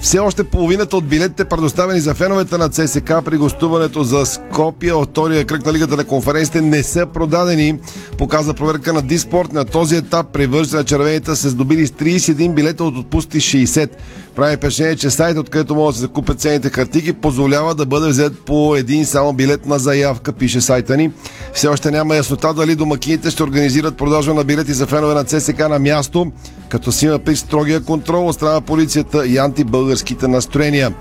[0.03, 5.09] Все още половината от билетите, предоставени за феновете на ЦСК при гостуването за Скопия от
[5.09, 7.79] втория кръг на Лигата на конференциите не са продадени.
[8.17, 9.53] Показва проверка на Диспорт.
[9.53, 13.89] На този етап привържите на червените се здобили с 31 билета от отпусти 60.
[14.35, 18.39] Прави впечатление, че сайт, откъдето могат да се закупят ценните картики, позволява да бъде взет
[18.45, 21.11] по един само билет на заявка, пише сайта ни.
[21.53, 25.59] Все още няма яснота дали домакините ще организират продажа на билети за фенове на ЦСК
[25.59, 26.31] на място,
[26.69, 30.93] като си има при строгия контрол от страна полицията и антибългарските настроения.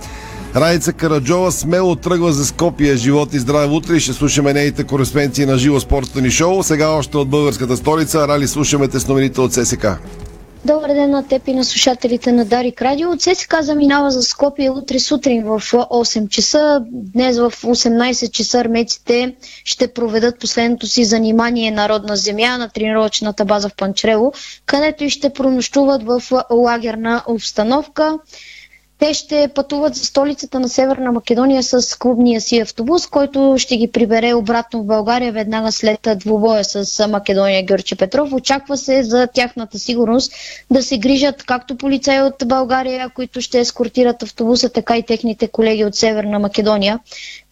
[0.57, 2.97] Райца Караджова смело тръгва за Скопия.
[2.97, 4.01] Живот и здраве утре.
[4.01, 6.63] Ще слушаме нейните кореспенции на живо спортното ни шоу.
[6.63, 8.29] Сега още от българската столица.
[8.29, 9.87] Рали слушаме те с новините от ССК.
[10.65, 13.09] Добър ден на теб и на слушателите на Дарик Радио.
[13.19, 16.85] ССК заминава за Скопие утре сутрин в 8 часа.
[16.91, 23.69] Днес в 18 часа армейците ще проведат последното си занимание Народна земя на тренировъчната база
[23.69, 24.33] в Панчрело,
[24.67, 28.19] където и ще пронощуват в лагерна обстановка.
[29.03, 33.93] Те ще пътуват за столицата на Северна Македония с клубния си автобус, който ще ги
[33.93, 38.33] прибере обратно в България веднага след двубоя с Македония Гърче Петров.
[38.33, 40.33] Очаква се за тяхната сигурност
[40.71, 45.85] да се грижат както полицаи от България, които ще ескортират автобуса, така и техните колеги
[45.85, 46.99] от Северна Македония.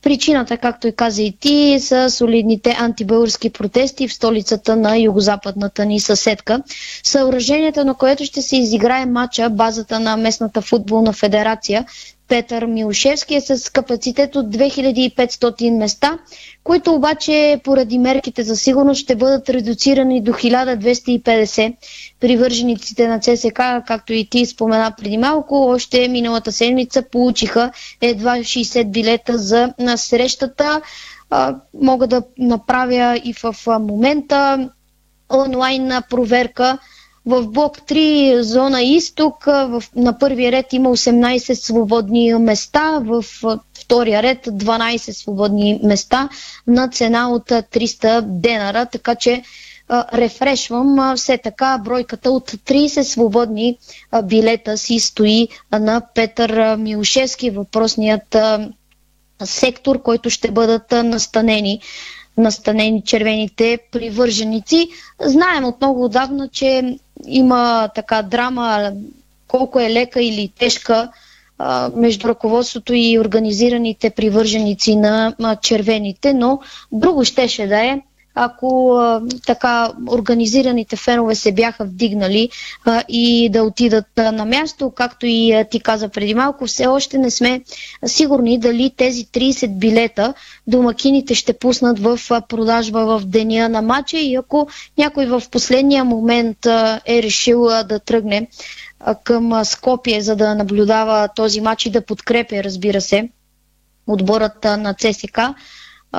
[0.02, 6.00] Причината, както и каза и ти, са солидните антибългарски протести в столицата на югозападната ни
[6.00, 6.62] съседка.
[7.04, 11.84] Съоръжението, на което ще се изиграе матча, базата на местната футболна федерация,
[12.30, 16.18] Петър Милушевски е с капацитет от 2500 места,
[16.64, 21.76] които обаче поради мерките за сигурност ще бъдат редуцирани до 1250.
[22.20, 28.84] Привържениците на ЦСК, както и ти спомена преди малко, още миналата седмица получиха едва 60
[28.84, 30.80] билета за срещата.
[31.74, 34.70] Мога да направя и в момента
[35.30, 36.78] онлайн проверка
[37.26, 43.24] в блок 3, зона изток, в, на първия ред има 18 свободни места, в
[43.74, 46.28] втория ред 12 свободни места
[46.66, 49.42] на цена от 300 денара, така че
[49.90, 53.78] рефрешвам все така бройката от 30 свободни
[54.24, 58.36] билета си стои на Петър Милушевски, въпросният
[59.44, 61.80] сектор, който ще бъдат настанени
[62.36, 64.88] настанени червените привърженици.
[65.20, 68.92] Знаем от много отдавна, че има така драма,
[69.48, 71.08] колко е лека или тежка
[71.94, 76.60] между ръководството и организираните привърженици на червените, но
[76.92, 78.00] друго щеше да е,
[78.34, 82.50] ако а, така организираните фенове се бяха вдигнали
[82.84, 86.86] а, и да отидат а, на място, както и а, ти каза преди малко, все
[86.86, 87.62] още не сме
[88.06, 90.34] сигурни дали тези 30 билета
[90.66, 96.04] домакините ще пуснат в а, продажба в деня на матча и ако някой в последния
[96.04, 98.46] момент а, е решил а, да тръгне
[99.00, 103.28] а, към а, Скопие, за да наблюдава този матч и да подкрепя, разбира се,
[104.06, 105.38] отборът а, на ЦСК,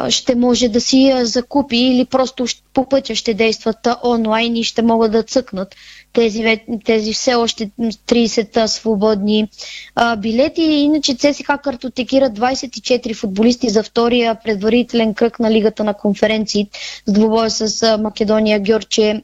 [0.09, 5.11] ще може да си закупи или просто по пътя ще действат онлайн и ще могат
[5.11, 5.75] да цъкнат
[6.13, 9.47] тези, тези все още 30 свободни
[10.17, 10.61] билети.
[10.61, 16.69] Иначе ЦСКА картотекира 24 футболисти за втория предварителен кръг на Лигата на конференции
[17.07, 19.23] с двубоя с Македония Георче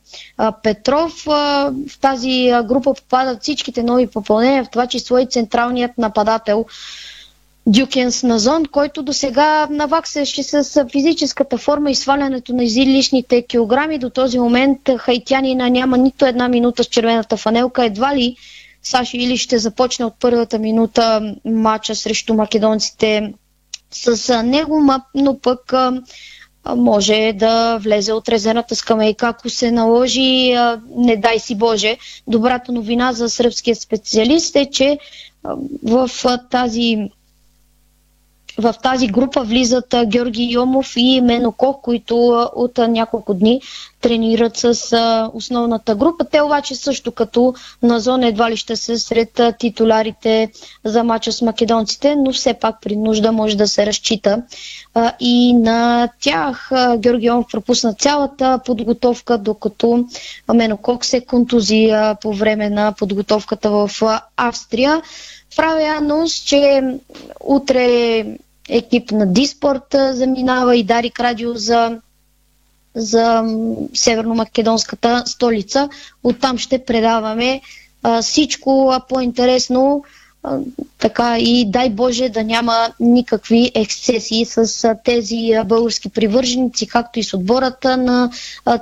[0.63, 1.23] Петров.
[1.25, 6.65] В тази група попадат всичките нови попълнения, в това число и централният нападател
[7.69, 13.97] Дюкенс Назон, който до сега наваксаше с физическата форма и свалянето на излишните килограми.
[13.99, 17.85] До този момент хайтянина няма нито една минута с червената фанелка.
[17.85, 18.35] Едва ли
[18.83, 23.33] Саши Или ще започне от първата минута матча срещу македонците
[23.91, 24.83] с него,
[25.15, 25.73] но пък
[26.75, 30.55] може да влезе от резервната скамейка, ако се наложи,
[30.95, 31.97] не дай си Боже.
[32.27, 34.99] Добрата новина за сръбския специалист е, че
[35.83, 36.09] в
[36.51, 37.09] тази
[38.57, 43.61] в тази група влизат Георги Йомов и Меноков, които от няколко дни
[44.01, 44.73] тренират с
[45.33, 46.25] основната група.
[46.25, 50.51] Те обаче също като на зона едва ли ще се сред титулярите
[50.83, 54.41] за мача с македонците, но все пак при нужда може да се разчита
[55.19, 56.71] и на тях.
[56.97, 60.05] Георги Йомов пропусна цялата подготовка, докато
[60.53, 63.89] Менокок се контузия по време на подготовката в
[64.37, 65.01] Австрия.
[65.55, 66.81] Правя анонс, че
[67.43, 68.25] утре
[68.69, 71.99] екип на Диспорт заминава и Дарик Радио за,
[72.95, 73.43] за
[73.93, 75.89] северно-македонската столица.
[76.23, 77.61] Оттам ще предаваме
[78.03, 80.03] а, всичко а, по-интересно
[80.97, 87.33] така и дай Боже да няма никакви ексцесии с тези български привърженици, както и с
[87.33, 88.31] отбората на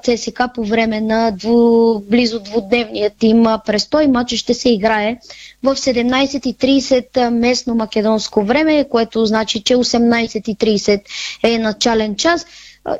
[0.03, 4.07] ЦСК по време на дву, близо двудневният им престой.
[4.07, 5.17] Матчът ще се играе
[5.63, 11.01] в 17.30 местно македонско време, което значи, че 18.30
[11.43, 12.45] е начален час.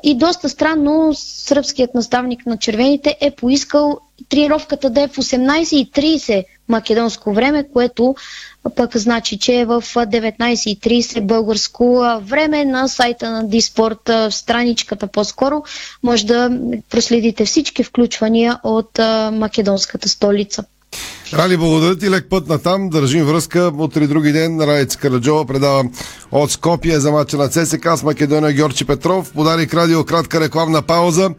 [0.03, 3.99] И доста странно, сръбският наставник на червените е поискал
[4.29, 8.15] тренировката да е в 18.30 македонско време, което
[8.75, 15.63] пък значи, че е в 19.30 българско време на сайта на Диспорт, в страничката по-скоро,
[16.03, 18.99] може да проследите всички включвания от
[19.31, 20.63] македонската столица.
[21.33, 22.89] Рали, благодаря ти, лек път на там.
[22.89, 23.71] Държим връзка.
[23.77, 25.83] Утре други ден Райц Караджова предава
[26.31, 29.31] от Скопия за мача на ЦСК с Македония Георги Петров.
[29.33, 31.29] Подарик радио кратка рекламна пауза.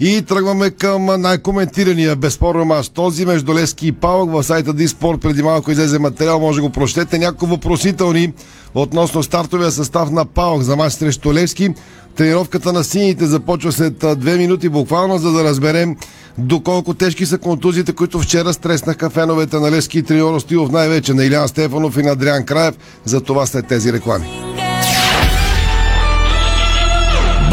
[0.00, 2.88] И тръгваме към най-коментирания безспорно мач.
[2.88, 6.70] Този между Лески и Павък в сайта Диспорт преди малко излезе материал, може да го
[6.70, 7.18] прочетете.
[7.18, 8.32] Няколко въпросителни
[8.74, 11.74] относно стартовия състав на Павък за мач срещу Левски.
[12.16, 15.96] Тренировката на сините започва след две минути буквално, за да разберем
[16.38, 21.24] доколко тежки са контузиите, които вчера стреснаха феновете на Лески и Триоро Стилов, най-вече на
[21.24, 22.74] Илян Стефанов и на Адриан Краев.
[23.04, 24.26] За това след тези реклами.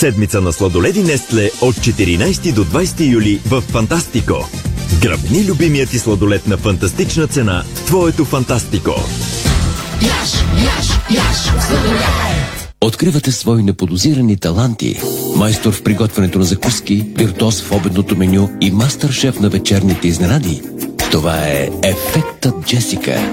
[0.00, 4.48] Седмица на сладоледи Нестле от 14 до 20 юли в Фантастико.
[5.02, 8.90] Гръбни любимият ти сладолед на фантастична цена в твоето Фантастико.
[10.02, 10.32] Яш,
[10.64, 11.64] яш, яш,
[12.80, 15.00] Откривате свои неподозирани таланти.
[15.36, 20.62] Майстор в приготвянето на закуски, виртуоз в обедното меню и мастър-шеф на вечерните изненади.
[21.10, 23.32] Това е Ефектът Джесика.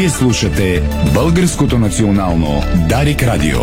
[0.00, 0.82] Вие слушате
[1.14, 3.58] Българското национално Дарик Радио.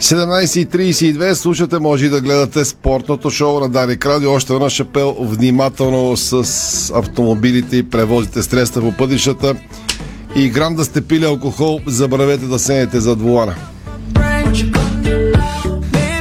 [0.00, 4.32] 17.32 слушате, може и да гледате спортното шоу на Дарик Радио.
[4.32, 9.54] Още веднъж апел внимателно с автомобилите и превозите средства по пътищата.
[10.36, 13.54] И грам да сте пили алкохол, забравете да сенете зад вулана.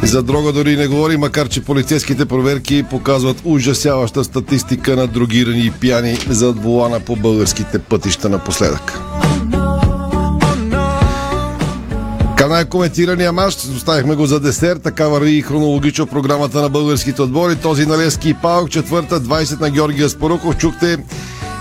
[0.09, 5.71] За дрога дори не говори, макар че полицейските проверки показват ужасяваща статистика на другирани и
[5.71, 8.99] пияни зад вулана по българските пътища напоследък.
[12.49, 13.55] най-коментирания матч.
[13.55, 14.83] Оставихме го за десерт.
[14.83, 17.55] Така върви и хронологично програмата на българските отбори.
[17.55, 20.57] Този на Лески и Паук, четвърта, 20 на Георгия Споруков.
[20.57, 20.97] Чухте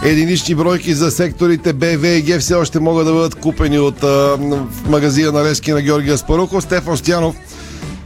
[0.04, 4.02] единични бройки за секторите Б, В и Г все още могат да бъдат купени от
[4.02, 4.38] а,
[4.87, 6.62] магазина на Лески на Георгия Спаруков.
[6.62, 7.37] Стефан Стянов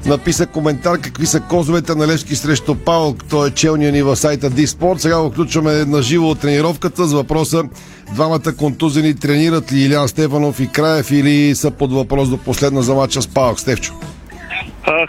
[0.06, 3.24] написа коментар какви са козовете на Левски срещу Паук.
[3.30, 5.00] Той е челния ни в сайта Диспорт.
[5.00, 7.64] Сега го включваме на живо от тренировката с въпроса
[8.14, 12.94] двамата контузени тренират ли Илян Стефанов и Краев или са под въпрос до последна за
[12.94, 13.60] мача с Паук.
[13.60, 13.94] Стевчо.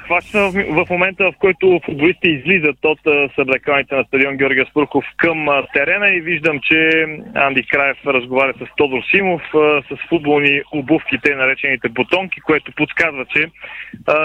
[0.06, 3.00] Хваща в момента, в който футболистите излизат от
[3.36, 7.06] съблеканите на стадион Георгия Спурков към терена и виждам, че
[7.36, 9.42] Анди Краев разговаря с Тодор Симов
[9.92, 13.48] с футболни обувки, те наречените бутонки, което подсказва, че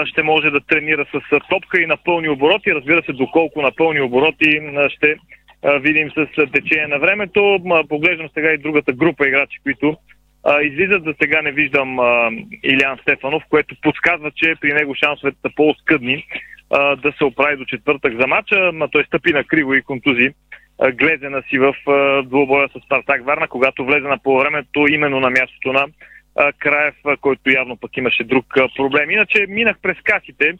[0.05, 2.75] ще може да тренира с топка и на пълни обороти.
[2.75, 4.59] Разбира се, доколко на пълни обороти
[4.89, 5.15] ще
[5.79, 7.59] видим с течение на времето.
[7.89, 9.97] Поглеждам сега и другата група играчи, които
[10.43, 12.31] а, излизат за сега не виждам а,
[12.63, 16.25] Илян Стефанов, което подсказва, че при него шансовете са по-скъдни
[16.71, 20.29] а, да се оправи до четвъртък за матча, но той стъпи на криво и контузи
[20.93, 21.73] глезена си в
[22.25, 25.85] двубоя с Спартак Варна, когато влезе на полувремето именно на мястото на
[26.59, 29.11] Краев, който явно пък имаше друг проблем.
[29.11, 30.53] Иначе минах през касите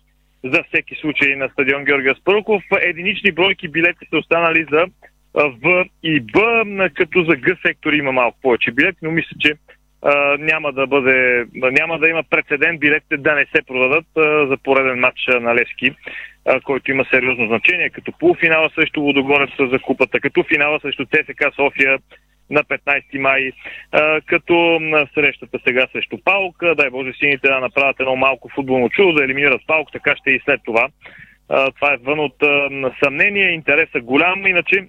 [0.43, 2.63] за всеки случай на стадион Георгия Спърков.
[2.81, 4.85] Единични бройки билети са останали за
[5.33, 9.53] В и Б, като за Г сектор има малко повече билети, но мисля, че
[10.01, 14.57] а, няма да бъде, няма да има прецедент билетите да не се продадат а, за
[14.57, 15.95] пореден матч на Левски,
[16.45, 21.55] а, който има сериозно значение, като полуфинала срещу Водогорец за купата, като финала срещу ЦСК
[21.55, 21.99] София
[22.49, 23.51] на 15 май,
[23.91, 24.79] а, като
[25.13, 26.63] срещата сега срещу Паук.
[26.75, 30.41] Дай Боже сините да направят едно малко футболно чудо, да елиминират Паук, така ще и
[30.45, 30.87] след това.
[31.49, 32.69] А, това е вън от а,
[33.04, 34.87] съмнение, интереса голям, иначе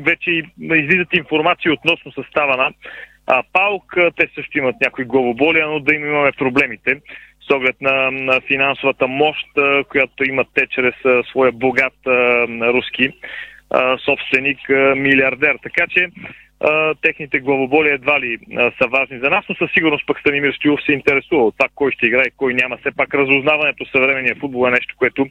[0.00, 0.30] вече
[0.60, 2.72] излизат информации относно състава на
[3.26, 3.96] а, Паук.
[4.16, 7.00] Те също имат някои главоболия, но да им имаме проблемите
[7.48, 9.46] с оглед на, на финансовата мощ,
[9.88, 13.08] която имат те чрез а, своя богат а, руски
[13.70, 15.58] а, собственик, а, милиардер.
[15.62, 16.08] Така че
[16.60, 20.52] а, техните главоболи едва ли а, са важни за нас, но със сигурност пък Станимир
[20.52, 22.76] Стоилов се интересува от това кой ще играе, кой няма.
[22.76, 25.26] Все пак разузнаването съвременния футбол е нещо, което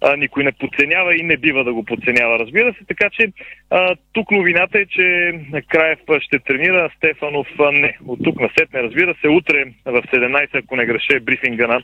[0.00, 2.84] а, никой не подценява и не бива да го подценява, разбира се.
[2.88, 3.32] Така че
[3.70, 5.32] а, тук новината е, че
[5.68, 7.98] Краев ще тренира, Стефанов а, не.
[8.06, 11.82] От тук на сетне, разбира се, утре в 17, ако не греше брифинга на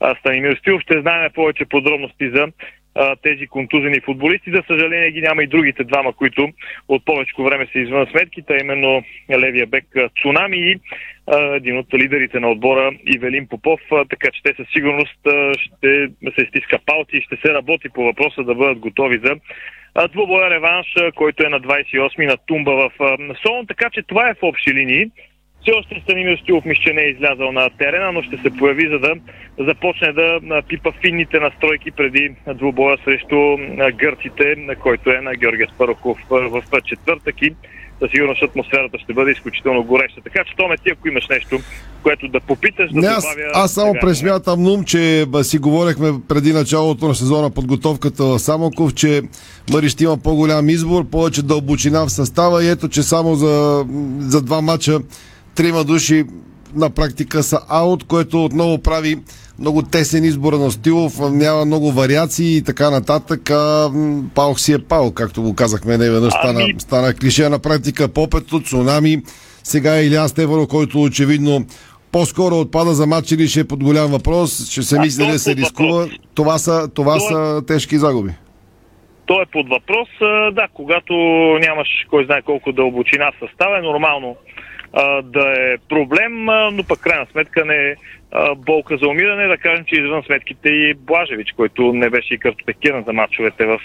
[0.00, 2.48] а, Станимир Стилов, ще знаем повече подробности за
[2.94, 4.50] а, тези контузени футболисти.
[4.50, 6.48] За съжаление ги няма и другите двама, които
[6.88, 9.84] от повече време са извън сметките, именно левия бек
[10.22, 10.80] Цунами и
[11.36, 15.18] един от лидерите на отбора Ивелин Попов, така че те със сигурност
[15.58, 16.08] ще
[16.38, 19.34] се стиска палци и ще се работи по въпроса да бъдат готови за
[20.12, 22.92] двубоя реванш, който е на 28 на Тумба в
[23.46, 25.06] Солон, така че това е в общи линии.
[25.62, 28.88] Все още Станимир Стилов мисля, че не е излязъл на терена, но ще се появи,
[28.88, 29.14] за да
[29.58, 33.56] започне да пипа финните настройки преди двубоя срещу
[33.94, 37.54] гърците, който е на Георгия Спароков в четвъртък и
[38.02, 40.20] със сигурност атмосферата ще бъде изключително гореща.
[40.24, 41.60] Така че, Томе, ти ако имаш нещо,
[42.02, 43.50] което да попиташ, да Не, аз, добавя...
[43.54, 48.94] аз само пресмятам нум, че ба, си говорихме преди началото на сезона подготовката в Самоков,
[48.94, 49.22] че
[49.72, 53.84] Мари ще има по-голям избор, повече дълбочина в състава и ето, че само за,
[54.18, 54.98] за два мача
[55.54, 56.24] трима души
[56.74, 59.16] на практика са аут, което отново прави
[59.58, 63.50] много тесен избор на Стилов, няма много вариации и така нататък.
[63.50, 63.90] А,
[64.34, 68.08] Паук си е Паук, както го казахме не веднъж, стана, Ами- стана клише на практика.
[68.08, 69.22] Попето, Цунами,
[69.62, 71.66] сега е Илян Стефано, който очевидно
[72.12, 75.38] по-скоро отпада за матч или ще е под голям въпрос, ще се мисли е да
[75.38, 76.06] се рискува.
[76.34, 78.30] Това са, това То е- са тежки загуби.
[79.26, 80.08] То е под въпрос.
[80.52, 81.12] Да, когато
[81.60, 84.36] нямаш кой знае колко дълбочина в състава, е нормално
[84.92, 87.94] а, да е проблем, а, но пък крайна сметка не е
[88.56, 89.46] болка за умиране.
[89.46, 93.80] Да кажем, че извън сметките и Блажевич, който не беше и картотекиран за мачовете в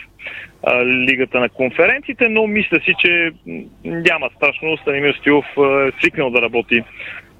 [0.63, 3.31] а, Лигата на конференциите, но мисля си, че
[3.85, 4.77] няма страшно.
[4.77, 6.83] Станимир Стилов е свикнал да работи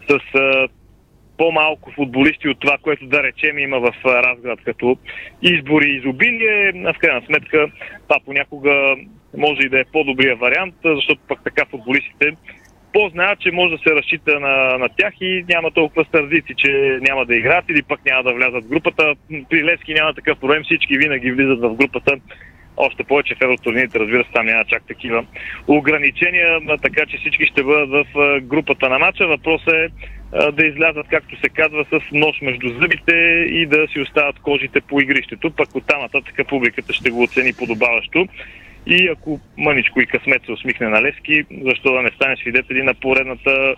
[0.10, 0.68] с а,
[1.38, 4.98] по-малко футболисти от това, което да речем има в Разград като
[5.42, 6.72] избори и изобилие.
[6.72, 7.68] В крайна сметка
[8.08, 8.96] това понякога
[9.38, 12.32] може и да е по-добрия вариант, защото пък така футболистите
[12.94, 17.26] по-знаят, че може да се разчита на, на тях и няма толкова стърдици, че няма
[17.26, 19.16] да играят или пък няма да влязат в групата.
[19.50, 22.16] При Левски няма такъв проблем, всички винаги влизат в групата.
[22.78, 25.26] Още повече в евротурните, разбира се, там няма чак такива
[25.68, 29.28] ограничения, така че всички ще бъдат в групата на матча.
[29.28, 29.90] Въпросът е
[30.52, 33.16] да излязат, както се казва, с нож между зъбите
[33.50, 35.52] и да си остават кожите по игрището.
[35.52, 38.28] Пък оттам нататък публиката ще го оцени подобаващо.
[38.88, 42.94] И ако мъничко и късмет се усмихне на Левски, защо да не стане свидетели на
[42.94, 43.76] поредната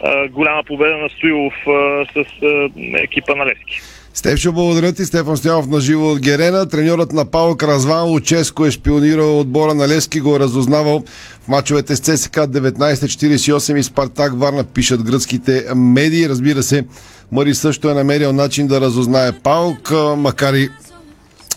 [0.00, 2.68] а, голяма победа на Стоилов а, с а,
[3.02, 3.80] екипа на Левски.
[4.14, 5.04] Стефчо, благодаря ти.
[5.04, 6.68] Стефан Стоянов на живо от Герена.
[6.68, 11.02] Треньорът на Паук Разван Луческо е шпионирал отбора на Левски, го е разузнавал
[11.42, 16.28] в мачовете с ЦСК 1948 и Спартак Варна, пишат гръцките медии.
[16.28, 16.84] Разбира се,
[17.32, 20.68] Мари също е намерил начин да разузнае Паук, макар и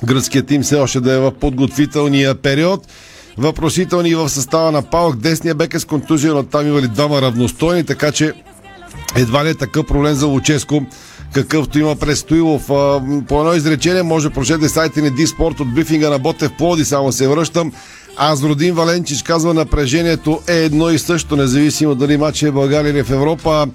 [0.03, 2.87] гръцкият тим все още да е в подготвителния период.
[3.37, 5.15] Въпросителни в състава на Паук.
[5.15, 8.33] Десния бек е с контузия, но там имали двама равностойни, така че
[9.15, 10.85] едва ли е такъв проблем за Луческо,
[11.33, 12.67] какъвто има през Стоилов.
[13.27, 17.27] По едно изречение може прочете сайта ни Диспорт от брифинга на Ботев Плоди, само се
[17.27, 17.71] връщам.
[18.17, 22.91] Аз Родин Валенчич казва напрежението е едно и също, независимо дали матч е в България
[22.91, 23.67] или в Европа.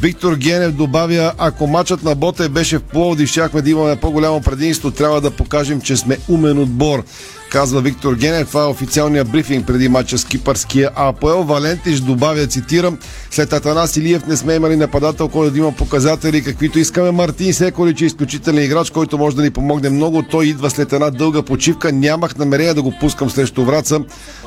[0.00, 4.90] Виктор Генев добавя, ако матчът на Ботев беше в Пловдив, щяхме да имаме по-голямо предимство,
[4.90, 7.04] трябва да покажем, че сме умен отбор
[7.50, 8.48] казва Виктор Генев.
[8.48, 11.42] Това е официалният брифинг преди матча с кипърския АПЛ.
[11.42, 12.98] Валентиш добавя, цитирам,
[13.30, 17.10] след Атанас Илиев не сме имали нападател, който да има показатели, каквито искаме.
[17.10, 20.22] Мартин Секолич е изключителен играч, който може да ни помогне много.
[20.22, 21.92] Той идва след една дълга почивка.
[21.92, 24.00] Нямах намерение да го пускам срещу Враца.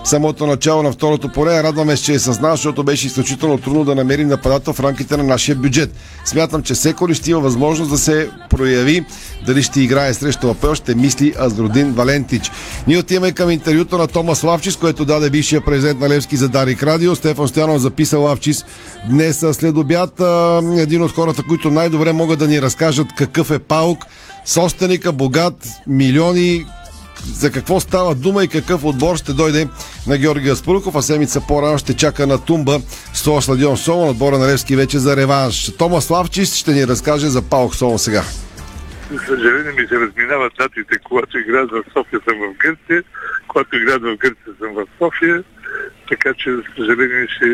[0.03, 1.63] Самото начало на второто поле.
[1.63, 5.23] Радваме се, че е с защото беше изключително трудно да намерим нападател в рамките на
[5.23, 5.91] нашия бюджет.
[6.25, 9.05] Смятам, че Секолич ще има възможност да се прояви.
[9.45, 12.51] Дали ще играе срещу АПЛ, ще мисли Азродин Валентич.
[12.91, 16.83] Ние отиваме към интервюто на Томас Лавчис, което даде бившия президент на Левски за Дарик
[16.83, 17.15] Радио.
[17.15, 18.65] Стефан Стоянов записа Лавчис
[19.09, 20.21] днес след обяд.
[20.77, 24.05] Един от хората, които най-добре могат да ни разкажат какъв е Паук.
[24.45, 26.65] Собственика, богат, милиони,
[27.33, 29.67] за какво става дума и какъв отбор ще дойде
[30.07, 32.81] на Георги Гаспаруков, а седмица по-рано ще чака на Тумба
[33.13, 35.71] с стадион Солон, отбора на Левски вече за реванш.
[35.77, 38.23] Тома Славчис ще ни разкаже за Паук Солон сега.
[39.12, 43.03] За съжаление ми се разминават датите, когато играят в София съм в Гърция,
[43.47, 45.43] когато играят в Гърция съм в София,
[46.09, 47.45] така че за съжаление ще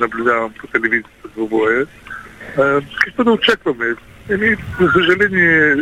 [0.00, 1.86] наблюдавам по телевизията двобоя.
[3.04, 3.94] Какво да очакваме?
[4.30, 5.74] Еми, за съжаление,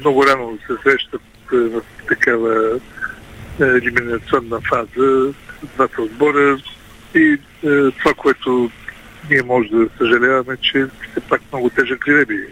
[0.00, 1.22] много рано се срещат
[1.52, 2.80] в такава
[3.60, 5.32] елиминационна фаза
[5.74, 6.58] двата отбора
[7.14, 7.38] и
[7.98, 8.70] това, което
[9.30, 12.46] ние може да съжаляваме, че все пак много тежък жреби.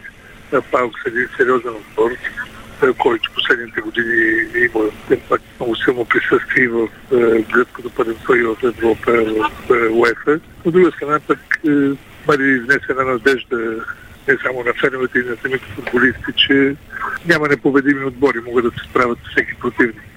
[0.72, 2.10] Паук е един сериозен отбор,
[2.98, 4.90] който последните години има
[5.28, 6.88] пак много силно присъствие в
[7.52, 9.12] гръцкото първенство и в Европа,
[9.68, 10.40] в УЕФА.
[10.64, 11.38] От друга страна пък
[12.26, 13.84] бъде изнесена надежда
[14.28, 16.76] не само на феновете и на самите футболисти, че
[17.26, 20.09] няма непобедими отбори, могат да се справят с всеки противник.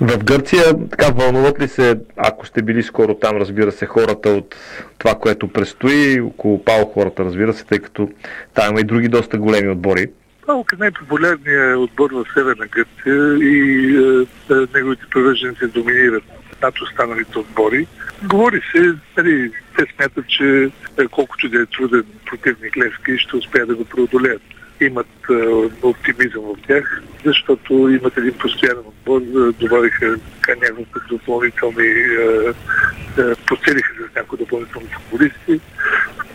[0.00, 4.56] В Гърция така вълнуват ли се, ако сте били скоро там, разбира се, хората от
[4.98, 8.08] това, което предстои, около Пао хората, разбира се, тъй като
[8.54, 10.06] там има и други доста големи отбори.
[10.46, 16.22] Паук е най-популярният отбор в Северна Гърция и е, е, неговите привърженици доминират
[16.62, 17.86] над останалите отбори.
[18.28, 23.68] Говори се, нали, те смятат, че е, колкото да е труден противник Левски, ще успеят
[23.68, 24.42] да го преодолеят.
[24.80, 25.34] Имат е,
[25.82, 29.20] оптимизъм в тях, защото имат един постоянен отбор,
[29.60, 30.16] добавиха
[30.62, 32.52] няколко допълнителни, е,
[33.18, 35.60] е, подселиха с някои допълнителни футболисти.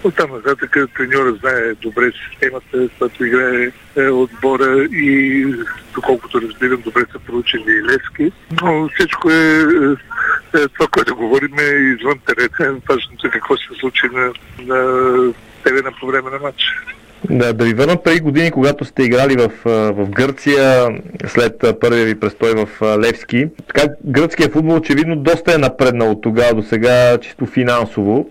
[0.04, 5.46] От там нататък треньора знае добре системата, която играе е, отбора и
[5.94, 8.32] доколкото разбирам, добре са проучени и Левски.
[8.62, 12.80] Но всичко е, е, е това, което говорим е извън терена.
[12.90, 15.34] Важното е какво се случи на, на
[15.64, 16.84] терена по време на матча.
[17.30, 19.52] Да, да ви върна преди години, когато сте играли в,
[19.92, 20.88] в Гърция,
[21.28, 23.48] след първия ви престой в Левски.
[23.68, 28.30] Така, гръцкият футбол очевидно доста е напреднал от тогава до сега, чисто финансово.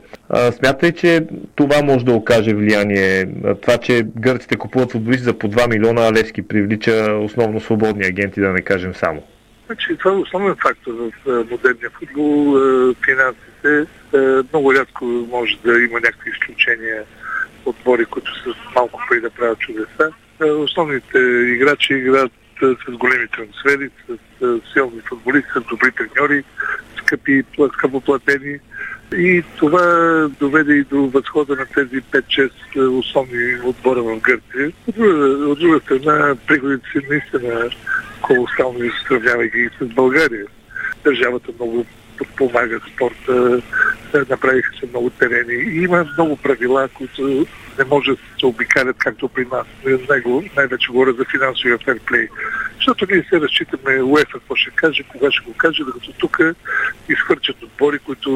[0.53, 3.29] Смятате, че това може да окаже влияние?
[3.63, 8.41] Това, че гърците купуват футболисти за по 2 милиона, а Левски привлича основно свободни агенти,
[8.41, 9.23] да не кажем само.
[9.67, 12.57] Значи, това е основен фактор в модерния футбол.
[13.05, 13.93] Финансите
[14.53, 17.03] много рядко може да има някакви изключения
[17.67, 20.13] отбори, които са малко преди да правят чудеса.
[20.41, 21.19] Основните
[21.55, 23.91] играчи играят с големи трансфери,
[24.41, 26.45] с силни футболисти, с добри треньори,
[26.97, 27.43] скъпи,
[27.75, 28.59] скъпоплатени.
[29.17, 32.51] И това доведе и до възхода на тези 5-6
[32.99, 34.73] основни отбора в Гърция.
[34.87, 37.71] От друга, от друга страна, приходите си наистина
[38.23, 40.47] колосално сравнявайки ги с България.
[41.05, 41.87] Държавата много
[42.19, 43.63] подпомага спорта,
[44.31, 45.55] направиха се много терени.
[45.55, 47.47] И има много правила, които
[47.79, 49.67] не може да се обикалят както при нас.
[50.57, 52.29] Най-вече говоря за финансовия ферплей.
[52.85, 56.39] Защото ние се разчитаме УЕФА какво ще каже, кога ще го каже, докато тук
[57.09, 58.31] изхвърчат отбори, които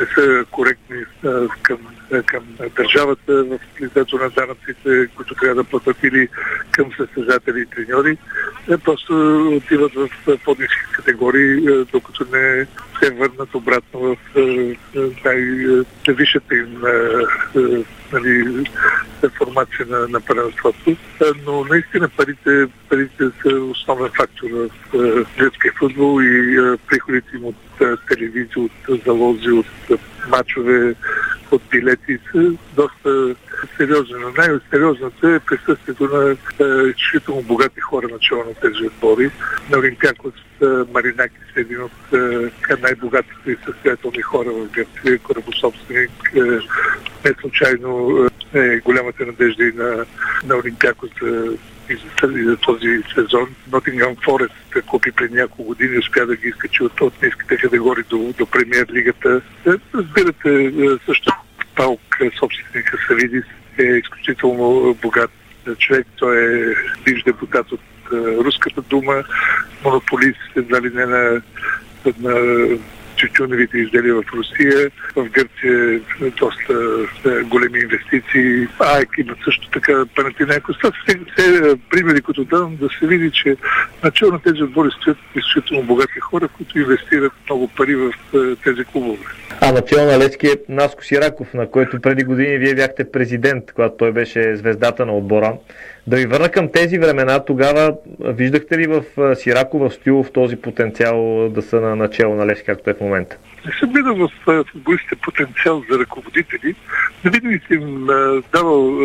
[0.00, 1.78] не са коректни а, към,
[2.12, 2.44] а, към
[2.76, 6.28] държавата в лицето на данъците, които трябва да платят или
[6.70, 8.18] към състезатели и треньори.
[8.66, 9.12] Те просто
[9.56, 10.08] отиват в
[10.44, 12.66] по-низки категории, докато не
[13.02, 14.16] се върнат обратно в
[15.24, 16.82] най-висшата им
[18.12, 18.64] нали,
[19.38, 20.96] формация на, на първенството.
[21.46, 23.60] Но наистина парите, парите са
[23.90, 24.46] основен фактор
[24.92, 26.56] в детския футбол и
[26.88, 27.56] приходите им от
[28.08, 29.66] телевизия, от залози, от
[30.28, 30.94] мачове,
[31.50, 33.34] от билети са доста
[33.76, 34.14] сериозни.
[34.20, 36.36] Но най-сериозната е присъствието на
[36.90, 39.30] изключително богати хора начало на тези отбори.
[39.70, 40.34] На Олимпиакос
[40.94, 42.12] Маринаки е един от
[42.82, 46.10] най-богатите и състоятелни хора в Гърция, корабособственик.
[47.24, 48.18] Не случайно
[48.54, 50.04] е голямата надежда и на,
[50.44, 51.56] на Олимпиакос за
[51.90, 53.54] и за, за този сезон.
[53.72, 54.54] Нотингъм Форест
[54.86, 58.86] купи преди няколко години, успя да ги изкачи от, от ниските категории до, до премьер
[58.92, 59.40] лигата.
[59.94, 60.72] Разбирате,
[61.06, 61.32] също
[61.76, 62.00] Паук,
[62.38, 63.44] собственика Савидис,
[63.78, 65.30] е изключително богат
[65.78, 66.06] човек.
[66.16, 66.74] Той е
[67.04, 67.80] бивш депутат от
[68.12, 69.24] Руската дума,
[69.84, 71.42] монополист, едва не на,
[72.20, 72.66] на
[73.20, 74.90] тютюневите изделия в Русия.
[75.16, 76.72] В Гърция е доста
[77.26, 78.68] е, големи инвестиции.
[78.78, 80.78] АЕК има също така Панатинайкос.
[80.78, 83.56] Това са все примери, които давам да се види, че
[84.04, 88.84] начало на тези отбори стоят изключително богати хора, които инвестират много пари в е, тези
[88.84, 89.24] клубове.
[89.60, 93.96] А начало на Лески е Наско Сираков, на който преди години вие бяхте президент, когато
[93.96, 95.52] той беше звездата на отбора.
[96.06, 99.04] Да ви върна към тези времена, тогава виждахте ли в
[99.36, 103.36] Сиракова стил в този потенциал да са на начало на Левски, както е в момента?
[103.66, 106.74] Не съм видал в футболистите потенциал за ръководители.
[107.24, 108.06] Не винаги съм
[108.52, 108.98] давал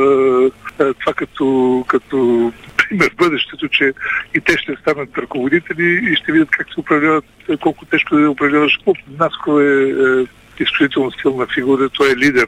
[0.78, 3.94] това като, като пример в бъдещето, че
[4.34, 7.26] и те ще станат ръководители и ще видят как се управляват,
[7.62, 8.98] колко тежко да управляваш клуб.
[9.20, 10.26] Наско е, е
[10.60, 11.90] изключително силна фигура.
[11.90, 12.48] Той е лидер,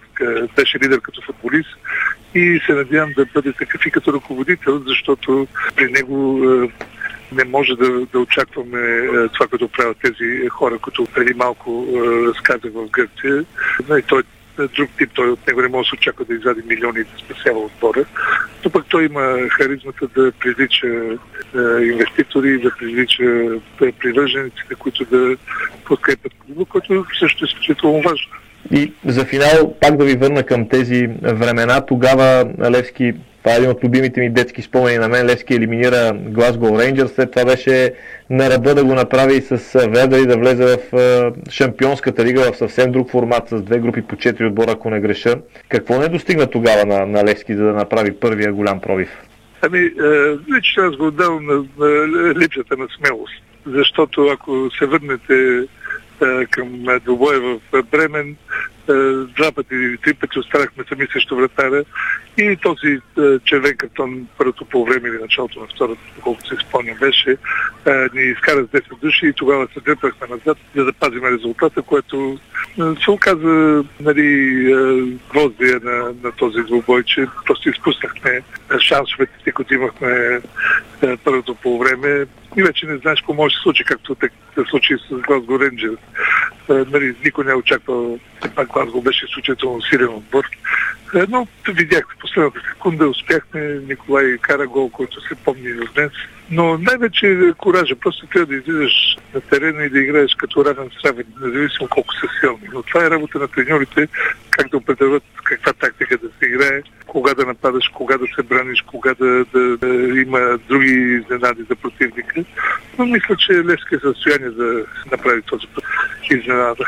[0.56, 1.70] беше лидер като футболист
[2.36, 6.40] и се надявам да бъде такъв и като ръководител, защото при него
[7.32, 11.88] не може да, да очакваме това, като правят тези хора, които преди малко
[12.28, 13.46] разказах в Гърция.
[14.08, 14.24] Той
[14.58, 17.10] друг тип, той от него не може да се очаква да извади милиони и да
[17.18, 18.06] спасява отбора.
[18.66, 25.36] Но пък той има харизмата да привлича е, инвеститори, да привлича е, привържениците, които да
[25.86, 28.28] подкрепят клуба, което също е изключително важно.
[28.72, 31.86] И за финал, пак да ви върна към тези времена.
[31.86, 33.14] Тогава Левски
[33.48, 35.26] това е един от любимите ми детски спомени на мен.
[35.26, 37.12] Левски елиминира Глазго Рейнджърс.
[37.12, 37.94] След това беше
[38.30, 42.92] на ръба да го направи с Веда и да влезе в шампионската лига в съвсем
[42.92, 45.36] друг формат с две групи по четири отбора, ако не греша.
[45.70, 49.10] Какво не достигна тогава на, на Левски, за да направи първия голям пробив?
[49.62, 49.92] Ами, е,
[50.56, 53.44] лично аз го отдавам на, на липсата на смелост.
[53.66, 55.68] Защото ако се върнете
[56.22, 57.60] е, към двобоя в
[57.92, 58.36] Бремен, е,
[59.38, 61.84] два пъти или три пъти останахме сами срещу вратаря.
[62.38, 66.96] И този е, червен картон първото по време или началото на втората, колкото се спомня
[67.00, 67.32] беше,
[67.86, 71.82] е, ни изкара с 10 души и тогава се дръпнахме назад, за да пазим резултата,
[71.82, 72.40] което
[73.04, 74.30] се оказа нали,
[75.30, 78.42] гвоздия на, на този двубой, че просто изпуснахме
[78.80, 80.42] шансовете, които имахме
[81.24, 82.26] първото по време
[82.58, 85.98] и вече не знаеш какво може да се случи, както се случи с Глазго Рейнджер.
[86.70, 88.20] Нали, никой не е очаквал,
[88.56, 90.46] пак Глазго беше изключително силен отбор.
[91.30, 96.12] Но видяхте последната секунда, успяхме, Николай кара гол, който се помни от днес.
[96.52, 97.96] Но най-вече е коража.
[97.96, 102.28] Просто трябва да излизаш на терена и да играеш като равен сравен, независимо колко са
[102.40, 102.70] силни.
[102.74, 104.08] Но това е работа на треньорите,
[104.50, 108.82] как да определят каква тактика да се играе, кога да нападаш, кога да се браниш,
[108.82, 112.44] кога да, да, да има други изненади за противника.
[112.98, 115.84] Но мисля, че Левски е състояние да направи този път
[116.32, 116.86] изненада.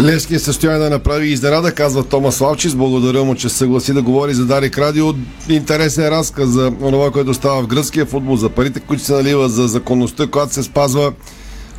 [0.00, 2.74] Левски е състояние да направи изненада, казва Томас Лавчис.
[2.74, 5.06] Благодаря му, че съгласи да говори за Дарик Радио.
[5.48, 9.68] Интересен разказ за това, което става в гръцкия футбол, за парите, които се налива, за
[9.68, 11.12] законността, която се спазва.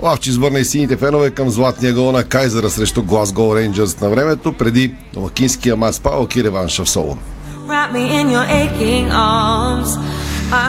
[0.01, 4.53] Лавчис върна и сините фенове към златния гол на Кайзера срещу Глазго Рейнджърс на времето,
[4.53, 7.17] преди домакинския мач Палок и реванша в Соло.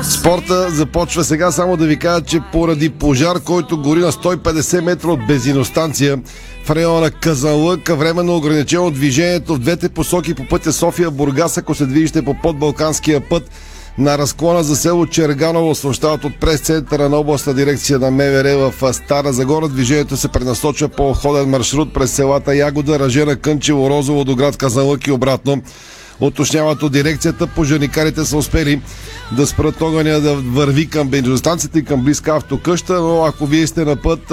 [0.03, 5.09] Спорта започва сега само да ви кажа, че поради пожар, който гори на 150 метра
[5.09, 6.19] от бензиностанция
[6.71, 12.25] в района Казанлък, временно ограничено движението в двете посоки по пътя София-Бургас, ако се движите
[12.25, 13.51] по подбалканския път
[13.99, 19.33] на разклона за село Черганово съобщават от прес-центъра на областна дирекция на МВР в Стара
[19.33, 19.69] Загора.
[19.69, 25.07] Движението се пренасочва по ходен маршрут през селата Ягода, Ражена, Кънчево, Розово до град Казанлък
[25.07, 25.63] и обратно.
[26.21, 28.81] Уточняват от дирекцията, пожарникарите са успели
[29.37, 33.85] да спрат огъня да върви към бензиностанцията и към близка автокъща, но ако вие сте
[33.85, 34.33] на път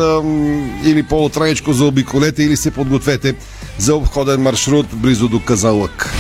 [0.86, 3.36] или по-отраничко заобиколете или се подгответе
[3.78, 6.14] за обходен маршрут близо до Казалък.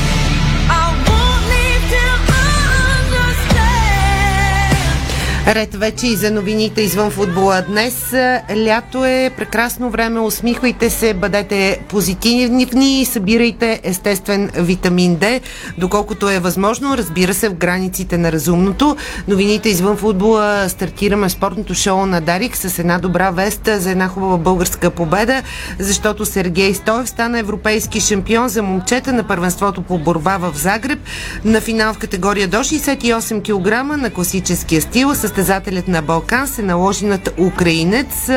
[5.47, 7.63] Ред вече и за новините извън футбола.
[7.67, 8.13] Днес
[8.55, 10.19] лято е прекрасно време.
[10.19, 15.39] Усмихвайте се, бъдете позитивни и събирайте естествен витамин Д,
[15.77, 18.97] доколкото е възможно, разбира се, в границите на разумното.
[19.27, 24.37] Новините извън футбола стартираме спортното шоу на Дарик с една добра веста за една хубава
[24.37, 25.41] българска победа,
[25.79, 30.99] защото Сергей Стоев стана европейски шампион за момчета на първенството по борба в Загреб
[31.45, 36.61] на финал в категория до 68 кг на класическия стил с състезателят на Балкан се
[36.61, 38.29] наложи над украинец.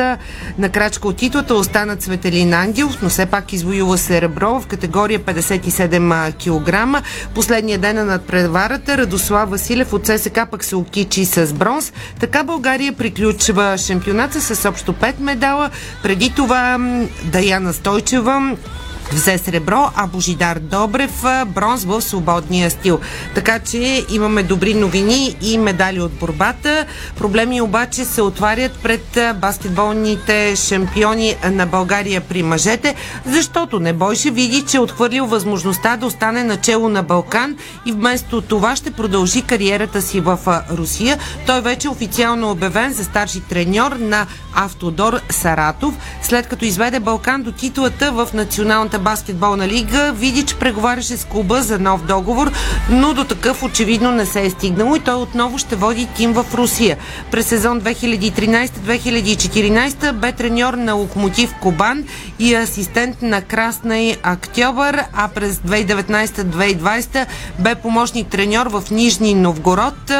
[0.57, 6.33] На крачка от титлата остана Цветелин Ангелов, но все пак извоюва серебро в категория 57
[6.33, 7.03] кг.
[7.35, 11.93] Последния ден на надпреварата Радослав Василев от ССК пък се окичи с бронз.
[12.19, 15.69] Така България приключва шампионата с общо 5 медала.
[16.03, 16.77] Преди това
[17.23, 18.57] Даяна Стойчева
[19.13, 22.99] взе сребро, а Божидар Добрев бронз в свободния стил.
[23.35, 26.85] Така че имаме добри новини и медали от борбата.
[27.17, 32.95] Проблеми обаче се отварят пред баскетболните шампиони на България при мъжете,
[33.25, 38.41] защото не бойше види, че е отхвърлил възможността да остане начело на Балкан и вместо
[38.41, 40.39] това ще продължи кариерата си в
[40.71, 41.17] Русия.
[41.45, 47.43] Той вече е официално обявен за старши треньор на Автодор Саратов, след като изведе Балкан
[47.43, 50.11] до титулата в националната баскетболна лига.
[50.11, 52.51] Видич преговаряше с клуба за нов договор,
[52.89, 56.45] но до такъв очевидно не се е стигнало и той отново ще води тим в
[56.53, 56.97] Русия.
[57.31, 62.03] През сезон 2013-2014 бе треньор на Локомотив Кобан
[62.39, 67.25] и асистент на Красна и Актьобър, а през 2019-2020
[67.59, 70.11] бе помощник треньор в Нижни Новгород.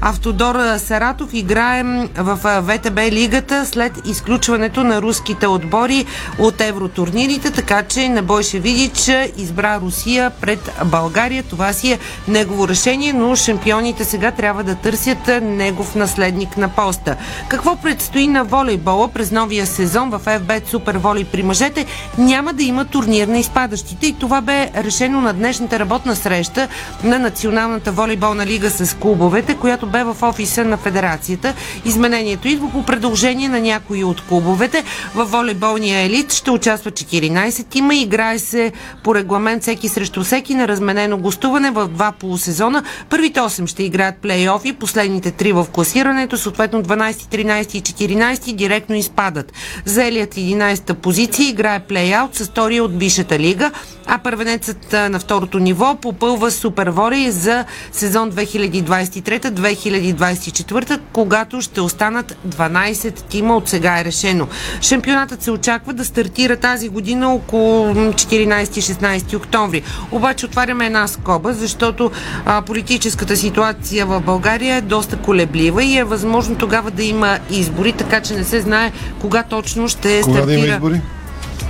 [0.00, 1.84] Автодор Саратов играе
[2.18, 6.06] в ВТБ лигата след изключването на руските отбори
[6.38, 11.42] от евротурнирите, така че Небойше Видич избра Русия пред България.
[11.42, 11.98] Това си е
[12.28, 17.16] негово решение, но шампионите сега трябва да търсят негов наследник на поста.
[17.48, 21.86] Какво предстои на волейбола през новия сезон в FB Супер Волей при мъжете?
[22.18, 26.68] Няма да има турнир на изпадащите и това бе решено на днешната работна среща
[27.04, 31.54] на Националната волейболна лига с клубовете, която бе в офиса на федерацията.
[31.84, 34.84] Изменението идва по предложение на някои от клубовете.
[35.14, 37.94] В волейболния елит ще участва 14 тима.
[38.00, 38.72] Играе се
[39.04, 42.82] по регламент всеки срещу всеки на разменено гостуване в два полусезона.
[43.10, 48.94] Първите 8 ще играят плейофи, последните 3 в класирането, съответно 12, 13 и 14 директно
[48.94, 49.52] изпадат.
[49.84, 53.70] Заелият 11-та позиция играе плейаут с втория от Висшата лига,
[54.12, 63.56] а първенецът на второто ниво попълва суперволей за сезон 2023-2024, когато ще останат 12 тима
[63.56, 64.48] от сега е решено.
[64.80, 69.82] Шампионатът се очаква да стартира тази година около 14-16 октомври.
[70.10, 72.10] Обаче отваряме една скоба, защото
[72.46, 77.92] а, политическата ситуация в България е доста колеблива и е възможно тогава да има избори,
[77.92, 80.46] така че не се знае кога точно ще Кога стартира.
[80.46, 81.00] да има избори?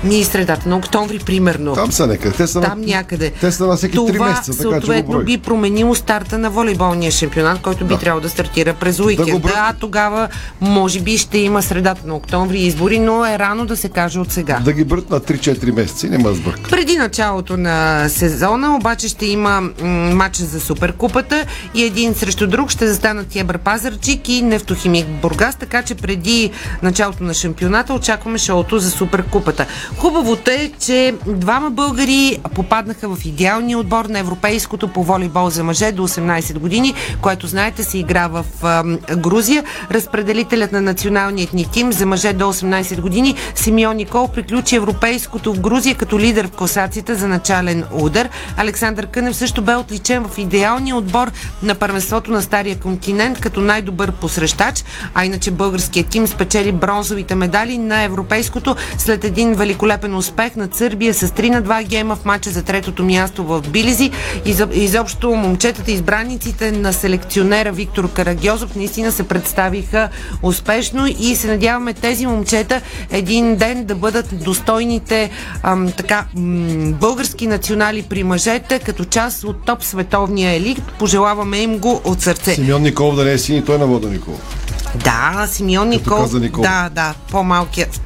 [0.04, 1.74] Ми средата на октомври, примерно.
[1.74, 2.32] Там са някъде.
[2.32, 2.86] Те са Там на...
[2.86, 3.30] някъде.
[3.30, 5.24] Те са на всеки Това 3 месеца, така че съответно брой.
[5.24, 8.00] би променило старта на волейболния шампионат, който би Да.
[8.00, 9.38] трябвало да стартира през уикенда.
[9.38, 9.52] брой.
[9.56, 10.28] а тогава
[10.60, 14.32] може би ще има средата на октомври избори, но е рано да се каже от
[14.32, 14.58] сега.
[14.58, 16.70] Да ги брат на 3-4 месеца няма да сбърка.
[16.70, 17.70] Преди началото на
[18.08, 19.70] сезона обаче ще има м-
[20.14, 21.44] матч за Суперкупата
[21.74, 26.50] и един срещу друг ще застанат Ебър Пазарчик и Нефтохимик Бургас, така че преди
[26.82, 29.66] началото на шампионата очакваме шоуто за Суперкупата.
[29.98, 35.92] Хубавото е, че двама българи попаднаха в идеалния отбор на европейското по волейбол за мъже
[35.92, 38.44] до 18 години, което знаете се игра в
[39.16, 39.64] Грузия.
[39.90, 45.60] Разпределителят на националният ни тим за мъже до 18 години Симеон Никол приключи европейското в
[45.60, 48.28] Грузия като лидер в класацията за начален удар.
[48.56, 51.30] Александър Кънев също бе отличен в идеалния отбор
[51.62, 54.84] на първенството на Стария континент като най-добър посрещач,
[55.14, 61.14] а иначе българският тим спечели бронзовите медали на европейското след един великолепен успех над Сърбия
[61.14, 64.10] с 3 на 2 гейма в матча за третото място в Билизи.
[64.46, 70.08] Изоб- Изобщо момчетата избраниците на селекционера Виктор Карагьозов наистина се представиха
[70.42, 75.30] успешно и се надяваме тези момчета един ден да бъдат достойните
[75.62, 76.46] ам, така, м-
[76.92, 80.82] български национали при мъжете като част от топ световния елит.
[80.98, 82.54] Пожелаваме им го от сърце.
[82.54, 84.40] Симеон Николов да не е син и той на Вода Николов.
[84.96, 86.16] Да, Симеон Никол.
[86.16, 86.62] каза Никол.
[86.62, 88.00] Да, да, по-малкият.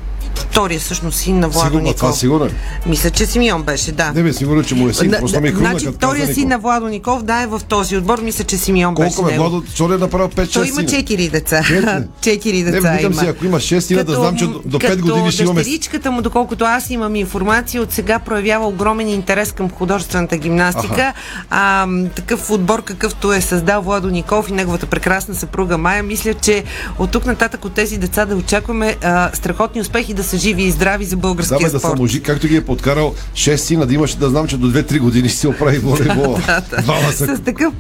[0.55, 1.97] Втория всъщност син на Владо Сигурно, Никол.
[1.97, 2.51] това сигурен.
[2.87, 4.13] Мисля, че Симеон беше, да.
[4.13, 5.11] Не бе, сигурен, че му е син.
[5.21, 8.21] Просто ми да, хрумна, значи, втория син на Владо Ников, да, е в този отбор.
[8.21, 9.43] Мисля, че Симеон беше Колко него.
[9.43, 10.89] Владо, що е направил 5-6 Той има сина?
[10.89, 11.63] четири деца.
[11.63, 11.87] Четири?
[12.21, 13.21] Четири Не, деца викам има.
[13.21, 15.61] си, ако има 6 сина, да знам, че до, до 5 години ще имаме...
[15.61, 21.13] дъщеричката му, доколкото аз имам информация, от сега проявява огромен интерес към художествената гимнастика.
[21.51, 21.87] А,
[22.17, 26.65] такъв отбор, какъвто е създал Владо Николов и неговата прекрасна съпруга Майя, мисля, че
[26.99, 30.71] от тук нататък от тези деца да очакваме а, страхотни успехи да са живи и
[30.71, 31.93] здрави за Да, българския бе, да спорт.
[31.93, 35.29] саможи, както ги е подкарал 6 сина, да имаш, да знам, че до 2-3 години
[35.29, 36.39] ще си оправи волейбола.
[36.83, 37.37] Двама са.
[37.37, 37.73] С такъв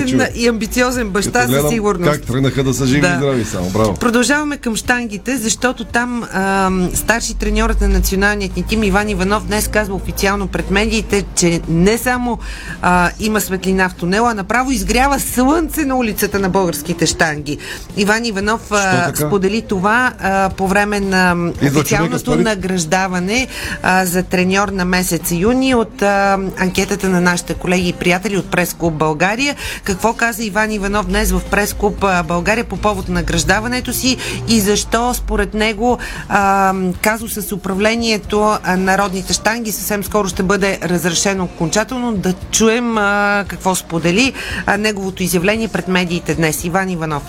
[0.00, 0.30] да човек.
[0.34, 2.10] и амбициозен баща със сигурност.
[2.12, 3.08] Как тръгнаха да са живи Да.
[3.08, 3.70] и здрави само.
[3.70, 3.94] Браво.
[3.94, 9.68] Продължаваме към штангите, защото там ам, старши треньорът на националният ни тим Иван Иванов днес
[9.68, 12.38] казва официално пред медиите, че не само
[12.82, 17.58] а, има светлина в тунела, а направо изгрява слънце на улицата на българските штанги.
[17.96, 21.34] Иван Иванов а, сподели това а, по време на
[21.66, 23.46] официалното награждаване
[23.82, 28.50] а, за треньор на месец юни от а, анкетата на нашите колеги и приятели от
[28.50, 29.56] Прес-клуб България.
[29.84, 34.16] Какво каза Иван Иванов днес в Прес-клуб България по повод на награждаването си
[34.48, 35.98] и защо според него
[36.28, 42.12] а, казуса с управлението а, народните штанги съвсем скоро ще бъде разрешено окончателно.
[42.12, 44.32] Да чуем а, какво сподели
[44.66, 46.64] а, неговото изявление пред медиите днес.
[46.64, 47.22] Иван Иванов.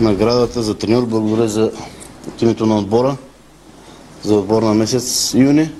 [0.00, 1.06] наградата за треньор.
[1.06, 1.70] Благодаря за
[2.28, 3.16] от името на отбора,
[4.24, 5.70] за отбор на месец юни.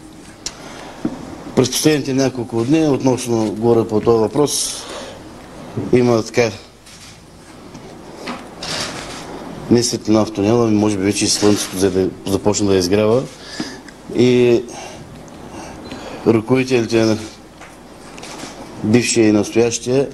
[1.57, 4.83] През последните няколко дни, относно горе по този въпрос,
[5.93, 6.51] има така
[9.71, 13.23] не светлина в може би вече и слънцето взе да започна да изгрява.
[14.17, 14.63] И
[16.27, 17.19] ръководителите на
[18.85, 20.09] бившия и настоящия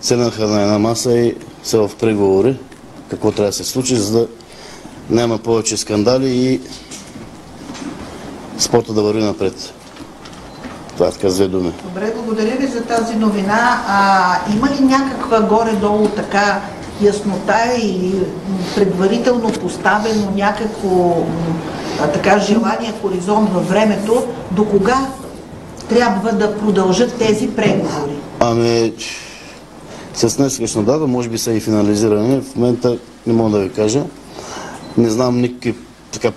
[0.00, 2.56] седнаха на една маса и са в преговори
[3.10, 4.28] какво трябва да се случи, за да
[5.10, 6.60] няма повече скандали и
[8.58, 9.72] спорта да върви напред.
[10.96, 11.72] Това така две думи.
[11.84, 13.82] Добре, благодаря ви за тази новина.
[13.88, 16.60] А, има ли някаква горе-долу така
[17.00, 18.14] яснота или
[18.74, 21.16] предварително поставено някакво
[22.02, 25.06] а, така желание, хоризонт във времето, до кога
[25.88, 28.16] трябва да продължат тези преговори?
[28.40, 28.92] Ами,
[30.14, 32.40] с днескашна дата, може би са и финализирани.
[32.40, 34.02] В момента не мога да ви кажа.
[34.96, 35.74] Не знам никакви
[36.12, 36.30] така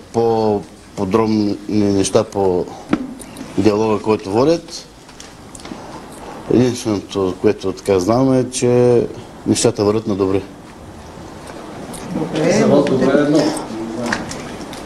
[1.00, 2.66] по-подробни неща по
[3.58, 4.88] диалога, който водят.
[6.54, 9.04] Единственото, което така знам е, че
[9.48, 10.42] нещата върват на добре.
[12.14, 12.66] Добре,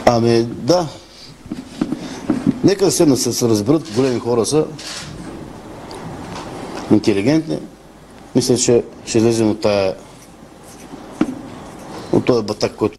[0.05, 0.87] Ами, да.
[2.63, 4.65] Нека да седнат се разберат, големи хора са,
[6.91, 7.59] интелигентни.
[8.35, 9.95] Мисля, че ще излезем от тая
[12.11, 12.97] от този батак, който...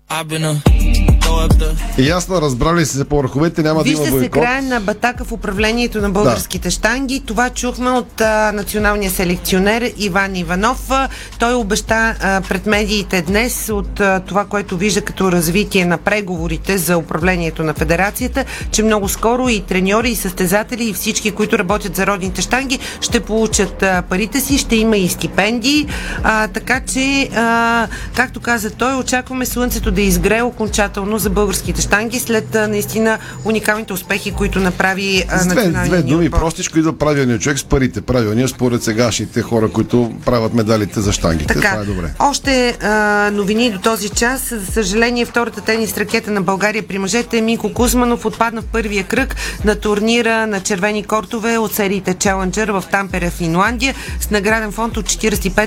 [1.98, 4.42] Ясно, разбрали се по върховете, няма да има Вижте се бойкот.
[4.42, 7.22] края на батака в управлението на българските штанги.
[7.26, 10.90] Това чухме от а, националния селекционер Иван Иванов.
[11.38, 16.78] Той обеща а, пред медиите днес от а, това, което вижда като развитие на преговорите
[16.78, 21.96] за управлението на федерацията, че много скоро и треньори, и състезатели, и всички, които работят
[21.96, 25.86] за родните штанги, ще получат а, парите си, ще има и стипендии.
[26.22, 27.86] А, така че, а,
[28.16, 33.92] както каза той, очакваме слънцето да изгрее окончателно за българските штанги след а, наистина уникалните
[33.92, 36.38] успехи, които направи а, две, две думи, отбор.
[36.38, 38.00] простичко идва правилният човек с парите.
[38.00, 41.54] Правилният според сегашните хора, които правят медалите за штангите.
[41.54, 42.10] Така, Това е добре.
[42.18, 44.54] още а, новини до този час.
[44.66, 49.36] За съжаление, втората тенис ракета на България при мъжете Минко Кузманов отпадна в първия кръг
[49.64, 55.06] на турнира на червени кортове от сериите Challenger в Тампере, Финландия, с награден фонд от
[55.06, 55.64] 45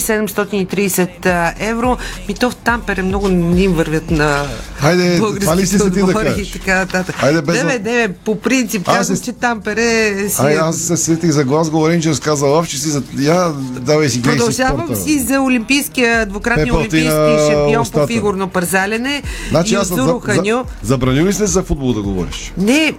[0.00, 1.96] 730 евро.
[2.28, 4.46] Ми то в Тампере много не им вървят на
[4.96, 6.48] Хайде, това ли си българските ти да кажеш?
[6.48, 7.14] и така нататък.
[7.16, 10.76] Хайде, без Не, не, по принцип Аз казвам, се- че Тампере си Ай, е аз
[10.76, 13.02] се сетих за Глазго Рейнджерс, каза Ловче си, за...
[13.18, 19.22] я давай си гледай Продължавам си за олимпийския, двукратния олимпийски шампион по фигурно парзалене.
[19.50, 22.52] Значи аз за, за, забранил ли сте за футбол да говориш?
[22.58, 22.92] Не,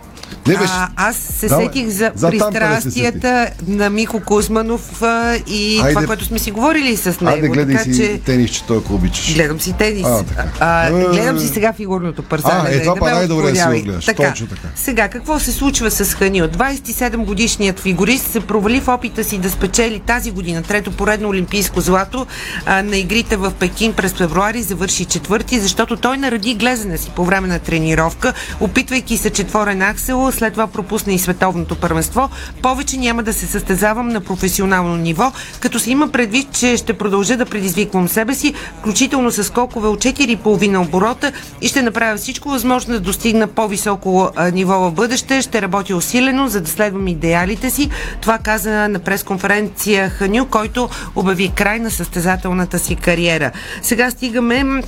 [0.48, 0.74] Не беше.
[0.74, 1.66] а, аз се Давай.
[1.66, 5.94] сетих за, За Тампере се пристрастията на Мико Кузманов а, и Хайде.
[5.94, 7.36] това, което сме си говорили с него.
[7.36, 8.22] Айде, гледай така, си че...
[8.26, 9.34] тенис, че толкова обичаш.
[9.34, 10.06] Гледам си тенис.
[10.06, 10.46] А, така.
[10.60, 12.70] А, гледам си сега фигурното парзалене.
[12.70, 14.06] А, е, това да па най-добре си гледаш.
[14.06, 14.30] Така.
[14.30, 14.68] Точно така.
[14.76, 16.46] Сега, какво се случва с Ханил?
[16.46, 21.82] 27 годишният фигурист се провали в опита си да спечели тази година трето поредно олимпийско
[21.82, 22.28] злато
[22.66, 27.26] а, на игрите в Пекин през февруари, завърши четвърти, защото той наради глезене си по
[27.26, 32.30] време на тренировка, опитвайки се четворен аксел, след това пропусна и световното първенство.
[32.62, 37.38] Повече няма да се състезавам на професионално ниво, като се има предвид, че ще продължа
[37.38, 42.94] да предизвиквам себе си, включително с скокове от 4,5 оборота и ще направя всичко възможно
[42.94, 45.42] да достигна по-високо ниво в бъдеще.
[45.42, 47.90] Ще работя усилено, за да следвам идеалите си.
[48.22, 53.52] Това каза на пресконференция Ханю, който обяви край на състезателната си кариера.
[53.82, 54.82] Сега стигаме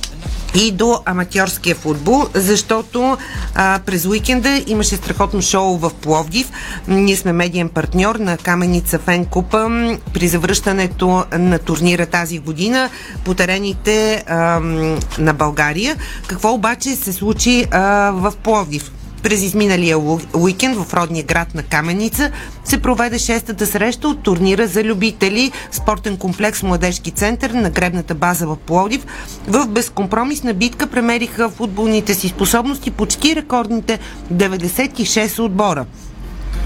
[0.54, 3.16] и до аматьорския футбол, защото
[3.54, 6.50] а, през уикенда имаше страхотно шоу в Пловдив.
[6.88, 9.68] Ние сме медиен партньор на Каменица Фен Купа
[10.14, 12.90] при завръщането на турнира тази година
[13.24, 14.60] по терените а,
[15.18, 15.96] на България.
[16.26, 18.92] Какво обаче се случи а, в Пловдив?
[19.22, 19.98] През изминалия
[20.34, 22.30] уикенд в родния град на Каменица
[22.64, 28.46] се проведе шестата среща от турнира за любители спортен комплекс Младежки център на гребната база
[28.46, 29.06] в Пловдив.
[29.48, 33.98] В безкомпромисна битка премериха футболните си способности почти рекордните
[34.32, 35.86] 96 отбора.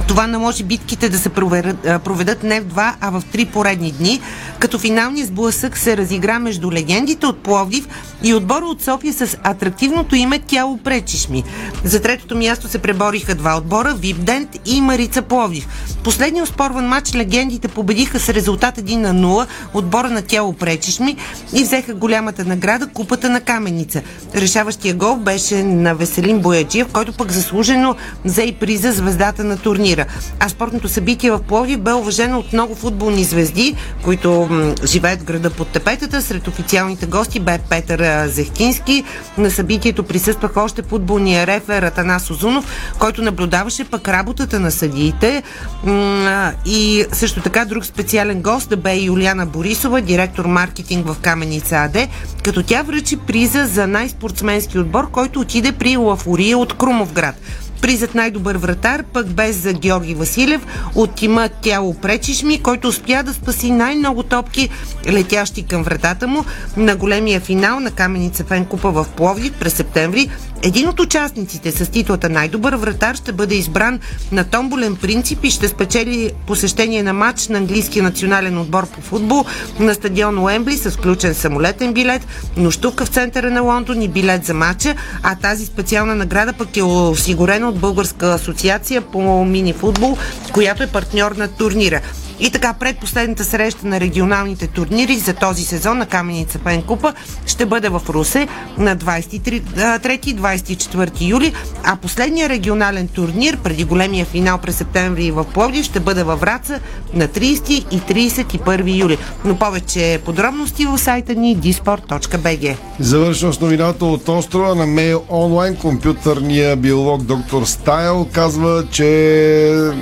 [0.08, 4.20] Това наложи битките да се проведат не в два, а в три поредни дни,
[4.58, 7.88] като финалният сблъсък се разигра между легендите от Пловдив
[8.22, 11.44] и отбора от София с атрактивното име Тяло Пречишми.
[11.84, 15.68] За третото място се пребориха два отбора Випдент и Марица Пловдив.
[16.04, 21.16] Последния оспорван матч легендите победиха с резултат 1 на 0 отбора на Тяло Пречишми
[21.54, 24.02] и взеха голямата награда Купата на Каменица.
[24.34, 29.91] Решаващия гол беше на Веселин Бояджиев, който пък заслужено взе и приза звездата на турнира.
[30.40, 33.74] А спортното събитие в Пловдив бе уважено от много футболни звезди,
[34.04, 36.22] които м, живеят в града под тепетата.
[36.22, 39.04] Сред официалните гости бе Петър Зехтински.
[39.38, 42.66] На събитието присъстваха още футболния рефер Атанас Озунов,
[42.98, 45.42] който наблюдаваше пък работата на съдиите.
[45.84, 52.08] М, И също така друг специален гост бе Юлиана Борисова, директор маркетинг в Каменица АД,
[52.44, 57.34] като тя връчи приза за най-спортсменски отбор, който отиде при Лафория от Крумовград.
[57.82, 63.22] Призът най-добър вратар пък без за Георги Василев от тима Тяло Пречиш ми, който успя
[63.22, 64.68] да спаси най-много топки,
[65.08, 66.44] летящи към вратата му
[66.76, 70.30] на големия финал на Каменица Фенкупа в Пловдив през септември.
[70.64, 74.00] Един от участниците с титлата най-добър вратар ще бъде избран
[74.32, 79.44] на томболен принцип и ще спечели посещение на матч на английския национален отбор по футбол
[79.78, 82.26] на стадион Уембли с включен самолетен билет,
[82.56, 86.82] нощувка в центъра на Лондон и билет за матча, а тази специална награда пък е
[86.82, 90.16] осигурена от Българска асоциация по мини футбол,
[90.52, 92.00] която е партньор на турнира.
[92.42, 97.14] И така, предпоследната среща на регионалните турнири за този сезон на Каменица Пен Купа
[97.46, 101.52] ще бъде в Русе на 23-24 юли,
[101.84, 106.80] а последния регионален турнир преди големия финал през септември в Пловдив ще бъде във Враца
[107.14, 109.18] на 30 и 31 юли.
[109.44, 112.76] Но повече подробности в сайта ни disport.bg.
[113.00, 115.78] Завършвам с новината от острова на Mail Online.
[115.78, 119.92] Компютърния биолог доктор Стайл казва, че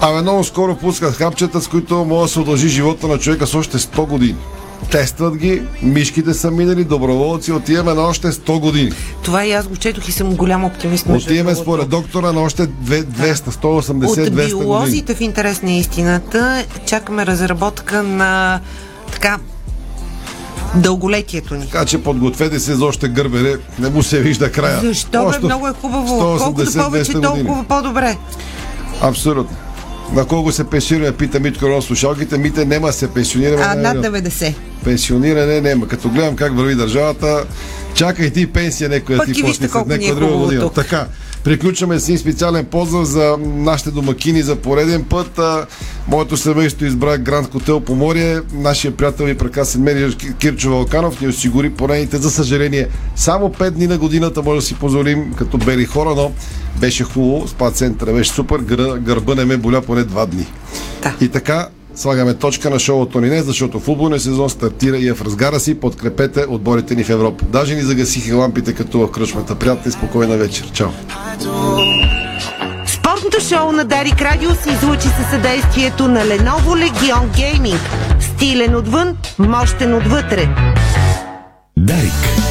[0.00, 3.54] Абе, много скоро пускат хапчета, с които може да се удължи живота на човека с
[3.54, 4.36] още 100 години.
[4.90, 8.92] Тестват ги, мишките са минали, доброволци, отиваме на още 100 години.
[9.22, 11.06] Това и аз го четох и съм голям оптимист.
[11.08, 15.16] Отиваме според доктора на още 200, 180, От 200 биолозите години.
[15.16, 18.60] в интерес на истината чакаме разработка на
[19.12, 19.38] така
[20.74, 21.64] дълголетието ни.
[21.64, 24.80] Така че подгответе се за още гърбере, не му се вижда края.
[24.80, 25.18] Защо бе?
[25.26, 26.20] Още Много е хубаво.
[26.20, 28.16] 180, Колкото 200 повече, толкова по-добре.
[29.00, 29.56] Абсолютно.
[30.14, 32.38] На колко се пенсионира, пита Митко на слушалките.
[32.38, 33.62] Мите няма се пенсионираме.
[33.66, 34.08] А над не.
[34.08, 34.54] 90.
[34.84, 35.88] Пенсиониране няма.
[35.88, 37.44] Като гледам как върви държавата,
[37.94, 40.60] чакай ти пенсия някоя ти после след е друга година.
[40.60, 40.74] тук.
[40.74, 41.06] Така,
[41.44, 45.40] приключваме с един специален поздрав за нашите домакини за пореден път.
[46.08, 48.40] Моето семейство избра Гранд Хотел Поморие.
[48.52, 53.86] Нашия приятел и прекрасен менеджер Кирчо Валканов ни осигури поредните, за съжаление, само 5 дни
[53.86, 56.32] на годината може да си позволим като бели хора, но
[56.80, 60.46] беше хубаво, спа центъра беше супер, гър, гърба не ме боля поне 2 дни.
[61.20, 65.22] И така, слагаме точка на шоуто ни днес, защото футболният сезон стартира и е в
[65.22, 65.80] разгара си.
[65.80, 67.44] Подкрепете отборите ни в Европа.
[67.44, 69.54] Даже ни загасиха лампите като в кръчмата.
[69.54, 70.70] Приятна и спокойна вечер.
[70.72, 70.88] Чао!
[72.86, 77.78] Спортното шоу на Дарик Радио се излучи със съдействието на Lenovo Legion Gaming.
[78.20, 80.48] Стилен отвън, мощен отвътре.
[81.76, 82.43] Дарик.